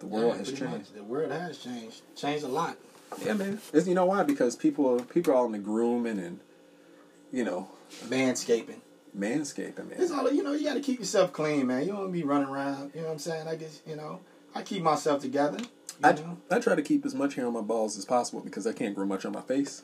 [0.00, 0.62] The world Yeah, has changed.
[0.64, 0.92] much.
[0.94, 2.02] The world has changed.
[2.14, 2.76] Changed a lot.
[3.24, 3.60] Yeah, man.
[3.72, 4.22] It's, you know why?
[4.24, 6.40] Because people people are all in the grooming and
[7.32, 7.68] you know
[8.08, 8.80] Manscaping.
[9.16, 9.98] manscaping, man.
[9.98, 10.52] It's all you know.
[10.52, 11.82] You got to keep yourself clean, man.
[11.86, 12.90] You don't be running around.
[12.94, 13.48] You know what I'm saying?
[13.48, 14.20] I guess you know.
[14.54, 15.58] I keep myself together.
[16.02, 16.38] I, know?
[16.50, 18.94] I try to keep as much hair on my balls as possible because I can't
[18.94, 19.82] grow much on my face.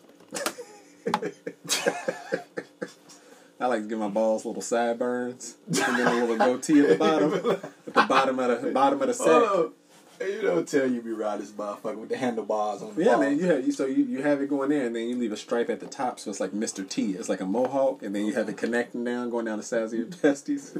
[3.60, 6.96] I like to give my balls little sideburns and then a little goatee at the
[6.96, 9.26] bottom, at the bottom of the bottom of the sack.
[9.28, 9.72] Oh,
[10.20, 12.94] you don't tell you be riding this motherfucker with the handlebars on.
[12.94, 13.20] The Yeah, ball.
[13.22, 13.38] man.
[13.38, 15.36] You have you so you, you have it going there, and then you leave a
[15.36, 16.88] stripe at the top, so it's like Mr.
[16.88, 17.12] T.
[17.12, 19.92] It's like a mohawk, and then you have it connecting down, going down the sides
[19.92, 20.76] of your testes.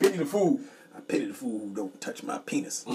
[0.00, 0.60] pity the fool.
[0.96, 2.84] I pity the fool who don't touch my penis.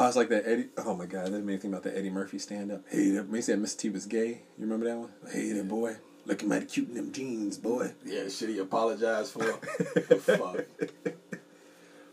[0.00, 0.66] Oh, it's like that Eddie.
[0.78, 2.82] Oh my God, that made me think about the Eddie Murphy stand up.
[2.88, 3.76] Hey, that he said Mr.
[3.78, 4.28] T was gay.
[4.28, 5.10] You remember that one?
[5.32, 7.92] Hey, there, boy, looking mighty cute in them jeans, boy.
[8.04, 9.42] Yeah, shit he apologized for.
[10.20, 10.64] Fuck.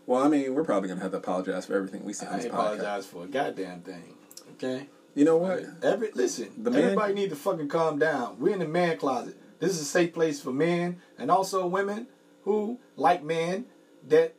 [0.06, 2.36] Well, I mean, we're probably gonna have to apologize for everything we say on I
[2.36, 2.58] this ain't podcast.
[2.58, 4.14] apologize for a goddamn thing.
[4.54, 4.88] Okay?
[5.14, 5.62] You know what?
[5.82, 8.38] Every listen, The man- everybody need to fucking calm down.
[8.38, 9.36] We're in the man closet.
[9.58, 12.06] This is a safe place for men and also women
[12.42, 13.64] who like men
[14.08, 14.34] that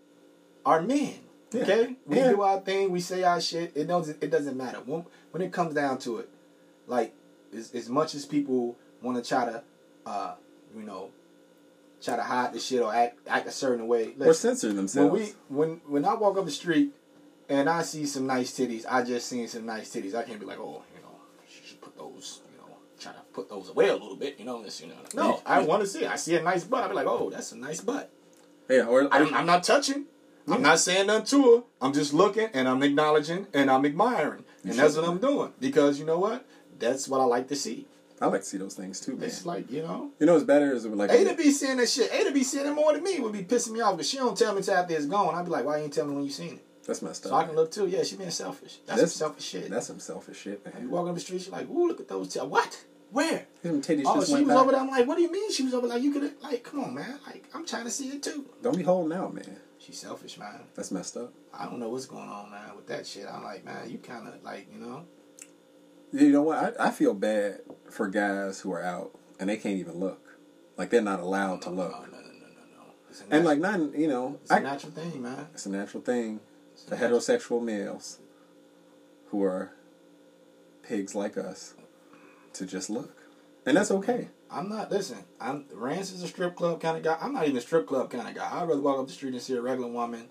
[0.65, 1.15] are men.
[1.51, 1.61] Yeah.
[1.63, 2.31] Okay, we Yeah.
[2.31, 2.91] do our thing.
[2.91, 3.71] We say our shit.
[3.75, 4.21] It doesn't.
[4.21, 6.29] It doesn't matter when when it comes down to it.
[6.87, 7.13] Like
[7.55, 9.63] as as much as people want to try to,
[10.05, 10.35] uh,
[10.75, 11.11] you know,
[12.01, 14.13] try to hide the shit or act act a certain way.
[14.19, 14.95] Or listen, themselves.
[14.95, 16.91] when we when when I walk up the street
[17.49, 20.15] and I see some nice titties, I just seen some nice titties.
[20.15, 21.15] I can't be like, oh, you know,
[21.47, 24.43] she should put those, you know, try to put those away a little bit, you
[24.43, 24.95] know, this, you know.
[25.13, 26.03] No, I want to see.
[26.03, 26.11] it.
[26.11, 26.83] I see a nice butt.
[26.83, 28.09] I be like, oh, that's a nice butt.
[28.69, 30.07] yeah, or, or I'm, I'm not touching.
[30.47, 31.63] I'm not saying nothing to her.
[31.81, 35.99] I'm just looking and I'm acknowledging and I'm admiring, and that's what I'm doing because
[35.99, 36.45] you know what?
[36.79, 37.85] That's what I like to see.
[38.19, 39.23] I like to see those things too, man.
[39.25, 40.09] It's like you know.
[40.19, 42.11] You know what's better is like Ada be seeing that shit.
[42.13, 43.19] Ada be seeing it more than me.
[43.19, 45.35] Would be pissing me off because she don't tell me until after it's gone.
[45.35, 46.63] I'd be like, why you ain't tell me when you seen it?
[46.87, 47.47] that's messed So I up.
[47.47, 47.87] can look too.
[47.87, 48.77] Yeah, she being selfish.
[48.85, 49.69] That's, That's- some selfish shit.
[49.69, 50.89] That's some selfish shit, you man.
[50.89, 52.33] walk on the street, she's like, ooh, look at those.
[52.35, 52.85] What?
[53.11, 53.45] Where?
[53.61, 54.57] Them titties Oh, she was back.
[54.57, 54.79] over there.
[54.81, 55.51] I'm like, what do you mean?
[55.51, 55.97] She was over there?
[55.97, 57.19] like, you could have, like, come on, man.
[57.27, 58.45] Like, I'm trying to see it too.
[58.63, 59.57] Don't be holding out, man.
[59.79, 60.61] She's selfish, man.
[60.75, 61.33] That's messed up.
[61.53, 63.25] I don't know what's going on, man, with that shit.
[63.31, 65.03] I'm like, man, you kind of like, you know.
[66.11, 66.79] You know what?
[66.79, 67.59] I, I feel bad
[67.89, 70.37] for guys who are out and they can't even look.
[70.77, 71.91] Like they're not allowed to No, look.
[71.91, 72.27] no, no, no, no,
[72.77, 72.83] no.
[73.09, 75.47] It's a And like not you know, it's a I, natural thing, man.
[75.53, 76.39] it's a natural thing
[76.73, 78.19] It's a natural- heterosexual males
[79.29, 79.71] who are
[80.83, 81.73] pigs like us
[82.53, 83.16] to just look.
[83.67, 84.29] And that's okay.
[84.49, 84.89] I'm not.
[84.91, 87.17] Listen, I'm Rance is a strip club kind of guy.
[87.21, 88.49] I'm not even a strip club kind of guy.
[88.51, 90.27] I'd rather walk up the street and see a regular woman.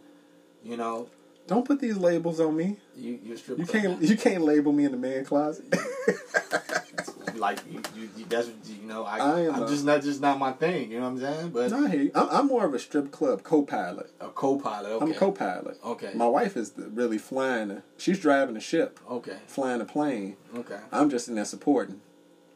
[0.65, 1.09] You know,
[1.47, 2.79] Don't put these labels on me.
[2.97, 4.07] you you a strip You can't guy.
[4.07, 5.67] you can't label me in the man closet.
[7.37, 9.05] like you, you, you that's what you know.
[9.05, 10.91] I, I am I'm a- just not just not my thing.
[10.91, 11.51] You know what I'm saying?
[11.51, 12.11] But no, I hear you.
[12.15, 14.11] I'm, I'm more of a strip club co-pilot.
[14.21, 14.89] a co-pilot.
[14.93, 15.05] Okay.
[15.05, 15.79] I'm a co-pilot.
[15.85, 16.13] Okay.
[16.15, 17.69] My wife is the, really flying.
[17.69, 19.37] The, she's driving the ship, Okay.
[19.47, 20.37] flying the plane.
[20.57, 20.79] Okay.
[20.91, 22.01] I'm just in there supporting.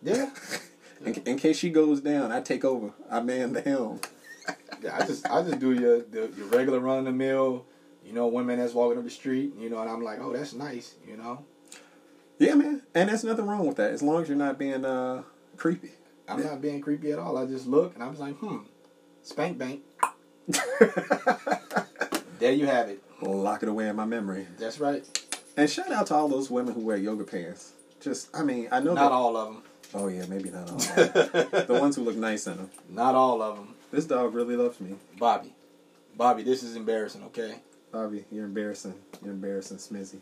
[0.02, 0.30] Yeah.
[1.04, 2.90] In, in case she goes down, I take over.
[3.10, 4.00] I man the helm.
[4.82, 4.98] yeah.
[4.98, 7.64] I just I just do your the, your regular run of the mill.
[8.04, 9.54] You know, women that's walking up the street.
[9.58, 10.96] You know, and I'm like, oh, that's nice.
[11.08, 11.46] You know,
[12.38, 12.82] Yeah, man.
[12.94, 15.22] And there's nothing wrong with that as long as you're not being uh,
[15.56, 15.92] creepy.
[16.28, 17.38] I'm not being creepy at all.
[17.38, 18.58] I just look and I'm just like, hmm,
[19.22, 19.80] spank bank.
[22.38, 23.02] there you have it.
[23.22, 24.46] Lock it away in my memory.
[24.58, 25.02] That's right.
[25.56, 27.72] And shout out to all those women who wear yoga pants.
[28.00, 29.62] Just, I mean, I know Not all of them.
[29.92, 30.76] Oh yeah, maybe not all.
[30.78, 32.70] the ones who look nice in them.
[32.88, 33.74] Not all of them.
[33.90, 34.94] This dog really loves me.
[35.18, 35.52] Bobby.
[36.16, 37.22] Bobby, this is embarrassing.
[37.24, 37.56] Okay.
[37.90, 38.94] Bobby, you're embarrassing.
[39.22, 40.20] You're embarrassing Smizzy.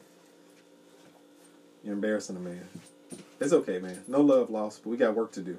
[1.85, 2.67] You're embarrassing a man.
[3.41, 4.03] It's okay, man.
[4.09, 5.59] No love lost, but we got work to do.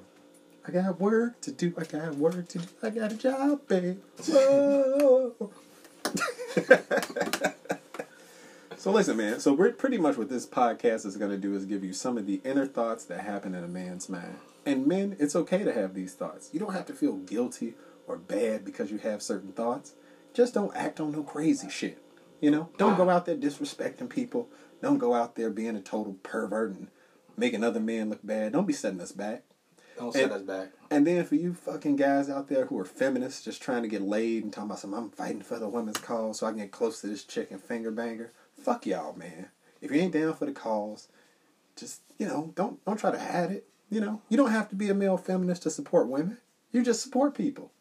[0.66, 1.72] I got work to do.
[1.78, 2.64] I got work to do.
[2.82, 3.98] I got a job, babe.
[4.28, 5.50] Whoa.
[8.80, 9.40] so listen, man.
[9.40, 12.16] So we're pretty much what this podcast is going to do is give you some
[12.16, 14.38] of the inner thoughts that happen in a man's mind.
[14.64, 16.48] And men, it's okay to have these thoughts.
[16.52, 17.74] You don't have to feel guilty
[18.06, 19.92] or bad because you have certain thoughts.
[20.32, 22.02] Just don't act on no crazy shit.
[22.40, 24.48] You know, don't go out there disrespecting people.
[24.80, 26.88] Don't go out there being a total pervert and
[27.36, 28.52] making other men look bad.
[28.52, 29.44] Don't be setting us back.
[29.98, 30.68] Don't set And- us back.
[30.90, 34.00] And then for you fucking guys out there who are feminists, just trying to get
[34.00, 36.72] laid and talking about some, I'm fighting for the women's cause so I can get
[36.72, 38.32] close to this chick and finger banger.
[38.60, 39.48] Fuck y'all, man.
[39.80, 41.08] If you ain't down for the cause,
[41.76, 43.66] just you know, don't don't try to hide it.
[43.90, 46.38] You know, you don't have to be a male feminist to support women.
[46.72, 47.72] You just support people.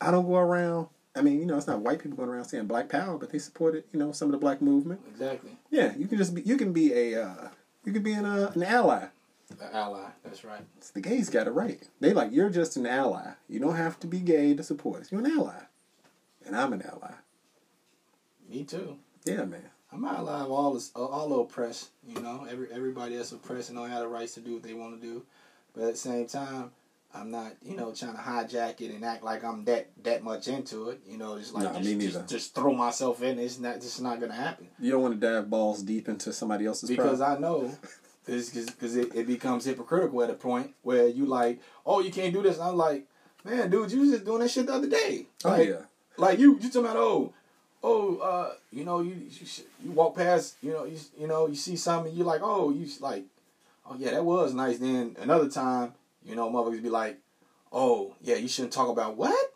[0.00, 0.88] I don't go around.
[1.14, 3.38] I mean, you know, it's not white people going around saying black power, but they
[3.38, 5.00] supported, you know, some of the black movement.
[5.10, 5.52] Exactly.
[5.70, 6.42] Yeah, you can just be.
[6.42, 7.22] You can be a.
[7.22, 7.48] Uh,
[7.84, 9.06] you can be an uh, an ally.
[9.50, 10.08] An ally.
[10.24, 10.62] That's right.
[10.76, 11.80] It's the gays got it right.
[12.00, 13.32] They like you're just an ally.
[13.48, 15.12] You don't have to be gay to support us.
[15.12, 15.62] You're an ally,
[16.44, 17.14] and I'm an ally.
[18.50, 18.98] Me too.
[19.24, 19.70] Yeah, man.
[19.96, 21.88] I'm ally all this, all the oppressed.
[22.06, 24.74] You know, every everybody that's oppressed and don't have the rights to do what they
[24.74, 25.22] want to do.
[25.74, 26.70] But at the same time,
[27.14, 30.48] I'm not, you know, trying to hijack it and act like I'm that that much
[30.48, 31.00] into it.
[31.08, 33.38] You know, just like Nah, just, just, just throw myself in.
[33.38, 36.66] It's not just not gonna happen You don't want to dive balls deep into somebody
[36.66, 37.38] else's because problem.
[37.38, 37.78] I know.
[38.26, 42.42] Because it, it becomes hypocritical at a point where you like, oh, you can't do
[42.42, 42.58] this.
[42.58, 43.06] And I'm like,
[43.44, 45.28] man, dude, you was just doing that shit the other day.
[45.44, 45.82] oh Like, yeah,
[46.18, 47.32] Like you, you talking about oh,
[47.86, 49.46] oh, uh, you know, you you,
[49.84, 52.88] you walk past, you know, you you know, you see something, you're like, oh, you
[53.00, 53.24] like,
[53.88, 54.78] oh yeah, that was nice.
[54.78, 57.18] Then another time, you know, motherfuckers be like,
[57.72, 59.52] oh yeah, you shouldn't talk about what?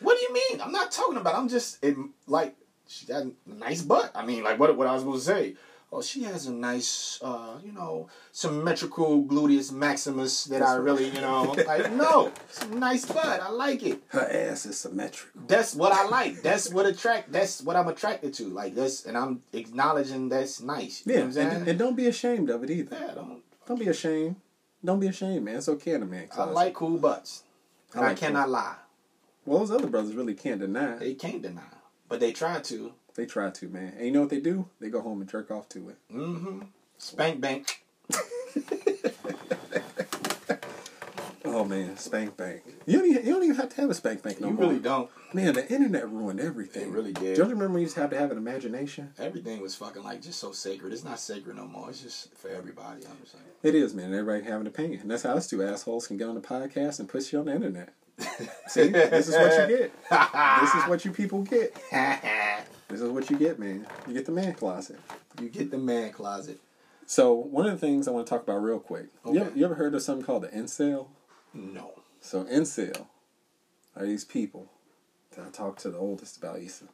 [0.00, 0.60] What do you mean?
[0.60, 1.34] I'm not talking about.
[1.34, 1.96] I'm just it,
[2.28, 2.54] like
[2.86, 4.12] she got a nice butt.
[4.14, 5.54] I mean, like what what I was supposed to say?
[5.96, 11.20] Oh, she has a nice, uh, you know, symmetrical gluteus maximus that I really, you
[11.20, 13.40] know, like no, it's a nice butt.
[13.40, 14.02] I like it.
[14.08, 15.42] Her ass is symmetrical.
[15.46, 16.42] That's what I like.
[16.42, 17.30] That's what attract.
[17.30, 18.48] That's what I'm attracted to.
[18.48, 21.04] Like this, and I'm acknowledging that's nice.
[21.06, 22.96] Yeah, know what I'm and, and don't be ashamed of it either.
[23.00, 24.34] yeah, don't, Don't be ashamed.
[24.84, 25.58] Don't be ashamed, man.
[25.58, 27.44] It's okay in the man I like cool butts,
[27.92, 28.74] and I, like cannot lie.
[29.46, 30.96] Well, those other brothers really can't deny.
[30.96, 31.62] They can't deny,
[32.08, 32.94] but they try to.
[33.14, 33.94] They try to, man.
[33.96, 34.68] And you know what they do?
[34.80, 35.96] They go home and jerk off to it.
[36.12, 36.62] Mm-hmm.
[36.98, 37.84] Spank bank.
[41.46, 42.62] Oh man, spank bank.
[42.84, 44.64] You don't even, you don't even have to have a spank bank no you more.
[44.64, 45.08] You really don't.
[45.32, 46.82] Man, the internet ruined everything.
[46.82, 47.36] It really did.
[47.36, 49.12] Don't you remember when you used to have to have an imagination?
[49.18, 50.92] Everything was fucking like just so sacred.
[50.92, 51.90] It's not sacred no more.
[51.90, 53.06] It's just for everybody.
[53.06, 54.12] I'm just like, It is, man.
[54.12, 55.02] Everybody having an opinion.
[55.02, 57.44] And that's how us two assholes can get on the podcast and push you on
[57.44, 57.90] the internet.
[58.66, 59.92] See, this is what you get.
[60.60, 61.76] This is what you people get.
[62.94, 63.84] This is what you get, man.
[64.06, 65.00] You get the man closet.
[65.40, 66.60] you get the man closet.
[67.06, 69.06] So one of the things I want to talk about real quick.
[69.24, 69.40] You, Okay.
[69.40, 71.08] ever, you ever heard of something called the incel?
[71.52, 71.90] No.
[72.20, 73.06] So incel
[73.96, 74.68] are these people
[75.32, 76.84] that I talked to the oldest about Issa.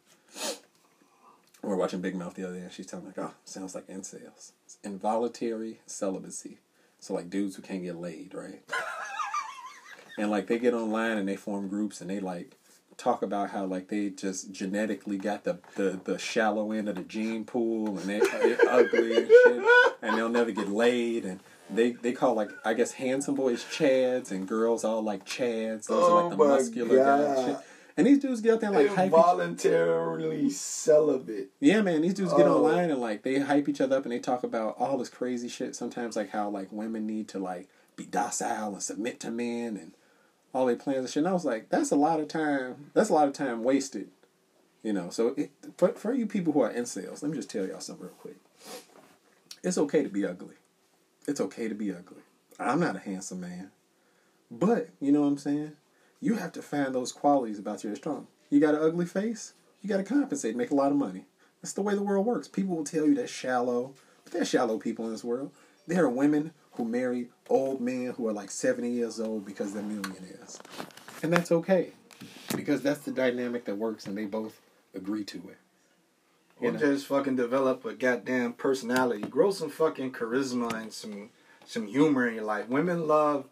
[1.63, 3.75] We were watching Big Mouth the other day, and she's telling me, like, "Oh, sounds
[3.75, 4.53] like incels.
[4.65, 6.61] It's involuntary celibacy.
[6.99, 8.63] So like dudes who can't get laid, right?
[10.19, 12.57] and like they get online and they form groups and they like
[13.01, 17.03] talk about how like they just genetically got the the, the shallow end of the
[17.03, 19.63] gene pool and they, they're ugly and shit,
[20.03, 21.41] and they'll never get laid and.
[21.73, 25.87] They, they call like I guess handsome boys chads and girls all like chads.
[25.87, 27.39] Those are like oh the Oh my muscular guys.
[27.39, 27.65] and shit.
[27.97, 29.13] And these dudes get out there and like hype each,
[29.65, 31.51] Involuntarily celibate.
[31.61, 32.03] yeah, man.
[32.03, 32.57] These dudes get Oh.
[32.67, 35.49] online and like they hype each other up and they talk about all this crazy
[35.49, 35.77] shit.
[35.77, 39.93] Sometimes like how like women need to like be docile and submit to men and
[40.53, 41.17] all their plans and shit.
[41.19, 42.91] And I was like, that's a lot of time.
[42.95, 44.09] That's a lot of time wasted.
[44.83, 45.11] You know.
[45.11, 48.07] So it, for for you people who are incels, let me just tell y'all something
[48.07, 48.37] real quick.
[49.63, 50.57] It's okay to be ugly.
[51.27, 52.23] It's okay to be ugly.
[52.59, 53.71] I'm not a handsome man,
[54.51, 55.73] but you know what I'm saying.
[56.21, 58.27] You have to find those qualities about you that strong.
[58.51, 61.25] You got an ugly face, you got to compensate, make a lot of money.
[61.63, 62.49] That's the way the world works.
[62.49, 63.95] People will tell you that's shallow,
[64.25, 65.53] but there's shallow people in this world.
[65.87, 69.83] There are women who marry old men who are like 70 years old because they're
[69.83, 70.59] millionaires.
[71.23, 71.91] And that's okay.
[72.55, 74.61] Because that's the dynamic that works and they both
[74.95, 75.59] agree to it.
[76.61, 76.79] Or know?
[76.79, 79.23] just fucking develop a goddamn personality.
[79.23, 81.31] Grow some fucking charisma and some
[81.67, 82.69] some humor in your life.
[82.69, 83.47] Women love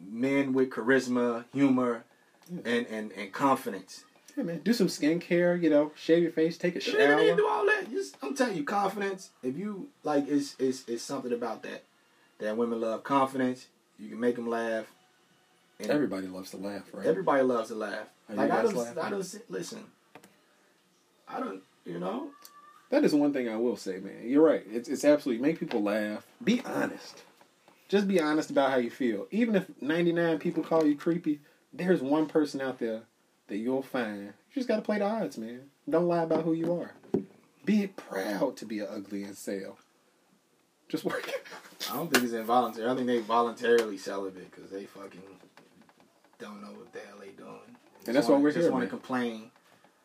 [0.00, 2.04] men with charisma, humor,
[2.64, 4.04] and, and, and confidence.
[4.38, 4.60] Yeah, man.
[4.62, 7.36] Do some skincare, you know, shave your face, take a You don't need to shower.
[7.36, 7.90] do all that.
[7.90, 9.30] Just, I'm telling you, confidence.
[9.42, 11.82] If you like, it's, it's it's something about that.
[12.38, 13.66] That women love confidence.
[13.98, 14.86] You can make them laugh.
[15.80, 17.04] And Everybody loves to laugh, right?
[17.04, 18.06] Everybody loves to laugh.
[18.28, 19.02] Are like you I guys don't, laughing?
[19.02, 19.84] I don't listen.
[21.28, 22.28] I don't, you know.
[22.90, 24.22] That is one thing I will say, man.
[24.24, 24.62] You're right.
[24.70, 26.24] It's it's absolutely make people laugh.
[26.44, 27.22] Be honest.
[27.88, 29.26] Just be honest about how you feel.
[29.32, 31.40] Even if 99 people call you creepy,
[31.72, 33.02] there's one person out there
[33.48, 34.26] that you'll find.
[34.26, 35.62] You just got to play the odds, man.
[35.88, 36.92] Don't lie about who you are.
[37.64, 39.76] Be proud to be an ugly incel.
[40.88, 41.30] Just work.
[41.90, 42.88] I don't think it's involuntary.
[42.88, 45.20] I think they voluntarily celibate because they fucking
[46.38, 47.58] don't know what the hell they doing.
[48.06, 49.50] And that's why wanna- we're just here, want to complain.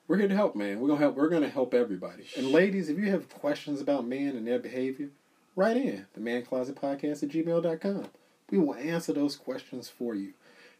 [0.07, 0.81] We're here to help, man.
[0.81, 1.15] We're gonna help.
[1.15, 2.25] We're gonna help everybody.
[2.35, 5.09] And ladies, if you have questions about men and their behavior,
[5.55, 8.07] write in the Man Closet Podcast at gmail.com.
[8.49, 10.33] We will answer those questions for you.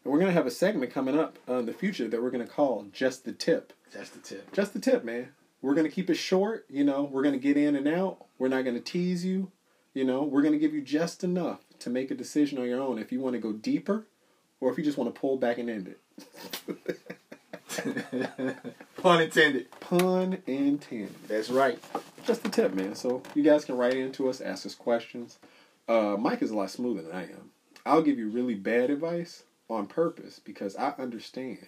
[0.04, 2.46] And we're gonna have a segment coming up uh, in the future that we're gonna
[2.46, 3.72] call Just the Tip.
[3.92, 4.52] That's the tip.
[4.52, 5.28] Just the tip, man.
[5.62, 6.66] We're gonna keep it short.
[6.68, 8.26] You know, we're gonna get in and out.
[8.38, 9.50] We're not gonna tease you.
[9.94, 12.98] You know, we're gonna give you just enough to make a decision on your own
[12.98, 14.06] if you want to go deeper,
[14.60, 16.00] or if you just want to pull back and end it.
[18.96, 19.70] Pun intended.
[19.80, 21.14] Pun intended.
[21.28, 21.78] That's right.
[22.26, 22.94] just the tip, man.
[22.94, 25.38] So you guys can write into us, ask us questions.
[25.88, 27.50] Uh, Mike is a lot smoother than I am.
[27.86, 31.66] I'll give you really bad advice on purpose because I understand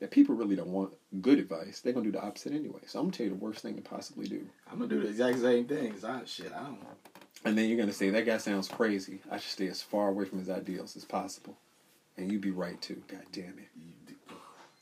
[0.00, 1.80] that people really don't want good advice.
[1.80, 2.80] They're gonna do the opposite anyway.
[2.86, 4.46] So I'm gonna tell you the worst thing to possibly do.
[4.70, 5.92] I'm gonna do the exact same thing.
[5.92, 6.52] 'cause I shit.
[6.52, 6.78] I don't.
[7.44, 9.20] And then you're gonna say that guy sounds crazy.
[9.30, 11.56] I should stay as far away from his ideals as possible.
[12.16, 13.02] And you'd be right too.
[13.08, 14.16] God damn it.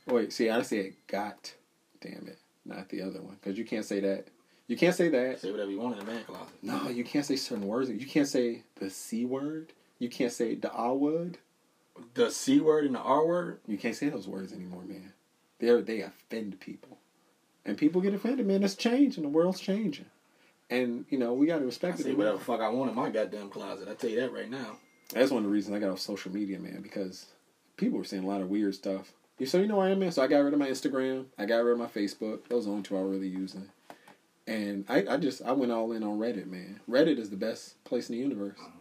[0.07, 1.55] Wait, see, I said got
[2.01, 4.27] damn it, not the other one, because you can't say that.
[4.67, 5.41] You can't say that.
[5.41, 6.55] Say whatever you want in the man closet.
[6.63, 7.91] No, you can't say certain words.
[7.91, 9.73] You can't say the C word.
[9.99, 11.39] You can't say the R word.
[12.15, 13.61] The c word and the r word.
[13.67, 15.13] You can't say those words anymore, man.
[15.59, 16.99] They they offend people.
[17.65, 18.63] and people get offended, man.
[18.65, 19.23] It's changing.
[19.23, 20.07] The world's changing,
[20.71, 22.19] and you know we got to I respect say it.
[22.19, 23.89] whatever the fuck I want in my goddamn closet.
[23.89, 24.77] I tell you that right now.
[25.13, 27.27] That's one of the reasons I got off social media, man, because
[27.77, 29.13] people were saying a lot of weird stuff.
[29.39, 30.13] You so you know I am, man.
[30.13, 31.27] So I got rid of my Instagram.
[31.39, 32.49] I got rid of my Facebook.
[32.49, 33.69] Those are the only two I really using.
[34.47, 36.81] And I, I just I went all in on Reddit, man.
[36.91, 38.59] Reddit is the best place in the universe.
[38.61, 38.79] Mm-hmm.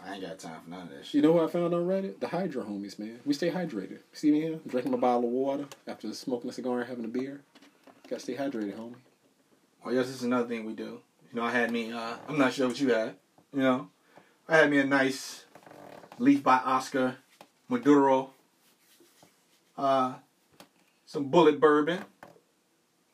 [0.00, 1.14] I, don't fucking, I ain't got time for none of that shit.
[1.14, 2.20] You know who I found on Reddit?
[2.20, 3.20] The Hydro Homies, man.
[3.24, 3.98] We stay hydrated.
[4.12, 4.60] See me here?
[4.66, 7.40] drinking a bottle of water after smoking a cigar and having a beer.
[8.08, 8.94] Gotta stay hydrated, homie.
[9.84, 11.00] Well, yes, this is another thing we do.
[11.32, 11.92] You know, I had me.
[11.92, 13.14] Uh, I'm not sure what you had.
[13.52, 13.88] You know,
[14.48, 15.44] I had me a nice
[16.18, 17.16] Leaf by Oscar
[17.68, 18.30] Maduro.
[19.76, 20.14] Uh,
[21.06, 22.00] some Bulleit Bourbon.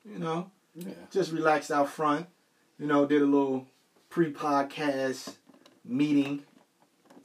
[0.05, 0.93] You know, Yeah.
[1.11, 2.27] just relaxed out front.
[2.79, 3.67] You know, did a little
[4.11, 5.35] pre-podcast
[5.85, 6.45] meeting.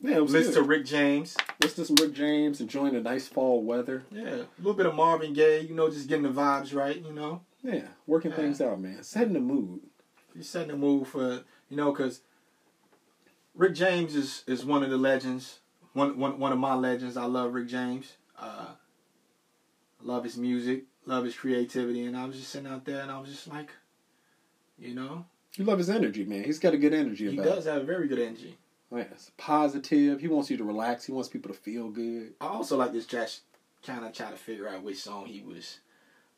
[0.02, 0.62] Yeah, it was Listen to.
[0.64, 1.36] Rick James.
[1.62, 4.04] Listen to some Rick James, enjoying the nice fall weather.
[4.12, 5.62] Yeah, a little bit of Marvin Gaye.
[5.62, 6.96] You know, just getting the vibes right.
[7.04, 8.38] You know, Yeah, working Yeah.
[8.38, 9.04] things out, man.
[9.04, 9.82] Setting the mood.
[10.38, 12.22] just setting the mood for you know, because
[13.56, 15.60] Rick James is is one of the legends.
[15.94, 17.18] One one one of my legends.
[17.18, 18.14] I love Rick James.
[18.38, 18.68] Uh,
[20.02, 20.86] love his music.
[21.06, 22.06] Love his creativity.
[22.06, 23.72] And I was just sitting out there, and I was just like,
[24.78, 25.26] you know,
[25.58, 26.44] You love his energy, man.
[26.44, 28.56] He's got a good energy he does have a very good energy.
[28.92, 30.20] Yes, positive.
[30.20, 31.06] He wants you to relax.
[31.06, 32.34] He wants people to feel good.
[32.42, 33.40] I also like this Josh
[33.86, 35.80] kind of try to figure out which song he was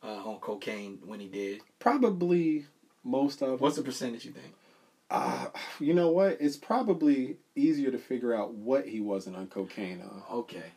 [0.03, 1.61] uh, on cocaine when he did.
[1.79, 2.65] Probably
[3.03, 3.61] most of.
[3.61, 4.53] What's the percentage you think?
[5.09, 5.47] Uh,
[5.79, 6.37] you know what?
[6.39, 10.23] It's probably easier to figure out what he wasn't on cocaine on.
[10.39, 10.71] Okay.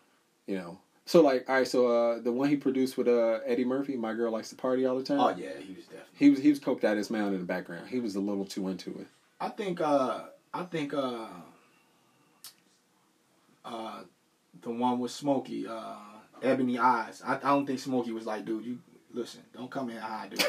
[0.47, 0.79] You know.
[1.07, 1.69] So like, all right.
[1.69, 4.87] So uh, the one he produced with uh, Eddie Murphy, "My Girl Likes to Party
[4.87, 6.05] All the Time." Oh yeah, he was definitely.
[6.15, 7.89] He was he was coked out his mound in the background.
[7.89, 9.07] He was a little too into it.
[9.41, 9.81] I think.
[9.81, 10.21] uh
[10.53, 10.95] I think.
[10.95, 11.27] uh
[13.65, 14.03] uh
[14.63, 15.97] The one with Smokey, uh
[16.43, 17.23] Ebony Eyes.
[17.25, 18.79] I, I don't think Smokey was like, dude, you
[19.13, 20.45] listen, don't come in high, dude.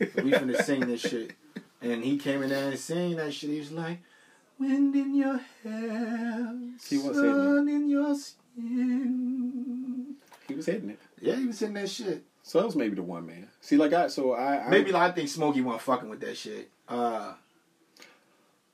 [0.24, 1.32] we finna sing this shit.
[1.80, 3.50] And he came in there and sang that shit.
[3.50, 4.00] He was like,
[4.58, 10.16] Wind in your hair, He was sun in your skin.
[10.48, 10.98] He was hitting it.
[11.20, 12.24] Yeah, he was hitting that shit.
[12.42, 13.48] So that was maybe the one man.
[13.60, 16.36] See, like I so I, I Maybe like, I think Smokey wasn't fucking with that
[16.36, 16.70] shit.
[16.88, 17.34] Uh,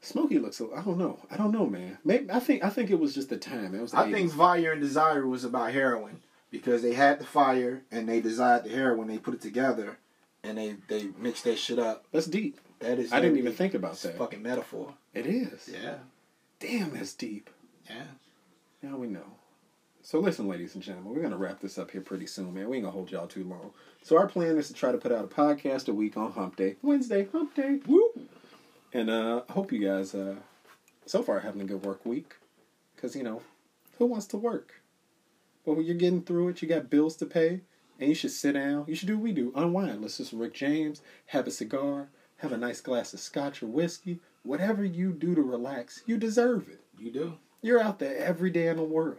[0.05, 0.61] Smokey looks.
[0.61, 1.19] a- I don't know.
[1.31, 1.99] I don't know, man.
[2.05, 3.75] Maybe I think I think it was just the time.
[3.75, 3.93] It was.
[3.93, 8.09] The I think Fire and Desire was about heroin because they had the fire and
[8.09, 9.09] they desired the heroin.
[9.09, 9.99] They put it together
[10.43, 12.05] and they they mixed that shit up.
[12.13, 12.61] that's deep.
[12.81, 13.13] That is.
[13.13, 13.59] I didn't even deep.
[13.59, 14.19] think about It's that.
[14.19, 14.95] fucking metaphor.
[15.15, 15.71] It is.
[15.73, 15.97] Yeah,
[16.61, 17.49] Damn, that's deep.
[17.89, 18.05] yeah.
[18.83, 19.25] Now we know.
[20.03, 22.69] So listen, ladies and gentlemen, we're gonna wrap this up here pretty soon, man.
[22.69, 23.71] We ain't gonna hold y'all too long.
[24.03, 26.57] So our plan is to try to put out a podcast a week on Hump
[26.57, 27.81] Day, Wednesday, Hump Day.
[27.87, 28.11] Woo!
[28.95, 30.37] And uh, I hope you guys uh,
[31.05, 32.37] so far are having a good work week,
[32.95, 33.43] because you know,
[33.99, 34.83] who wants to work?
[35.67, 37.63] But when you're getting through it, you got bills to pay,
[37.99, 38.85] and you should sit down.
[38.87, 42.09] You should do what we do: unwind, Let's listen to Rick James, have a cigar,
[42.37, 44.21] have a nice glass of scotch or whiskey.
[44.45, 46.81] Whatever you do to relax, you deserve it.
[46.97, 47.39] You do.
[47.63, 49.19] You're out there every day in the world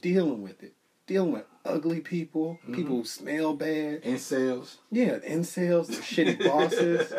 [0.00, 0.74] dealing with it.
[1.08, 4.02] Dealing with ugly people, people who smell bad.
[4.02, 4.76] Incels.
[4.90, 7.12] Yeah, incels, shitty bosses.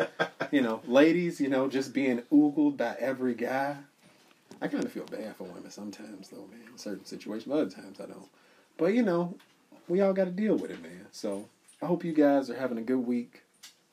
[0.50, 3.76] You know, ladies, you know, just being oogled by every guy.
[4.60, 6.60] I kind of feel bad for women sometimes, though, man.
[6.72, 8.28] In certain situations, other times I don't.
[8.76, 9.36] But, you know,
[9.86, 11.06] we all got to deal with it, man.
[11.12, 11.48] So
[11.80, 13.42] I hope you guys are having a good week.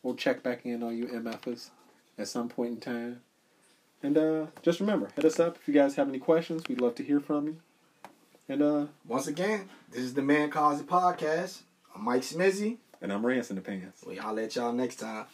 [0.01, 1.69] We'll check back in on you MFers
[2.17, 3.21] at some point in time.
[4.01, 6.63] And uh, just remember, hit us up if you guys have any questions.
[6.67, 7.57] We'd love to hear from you.
[8.47, 11.61] And uh, Once again, this is the Man Closet podcast.
[11.95, 12.77] I'm Mike Smizzy.
[13.01, 14.03] and I'm Rance in the pants.
[14.05, 15.25] We I'll let y'all next time.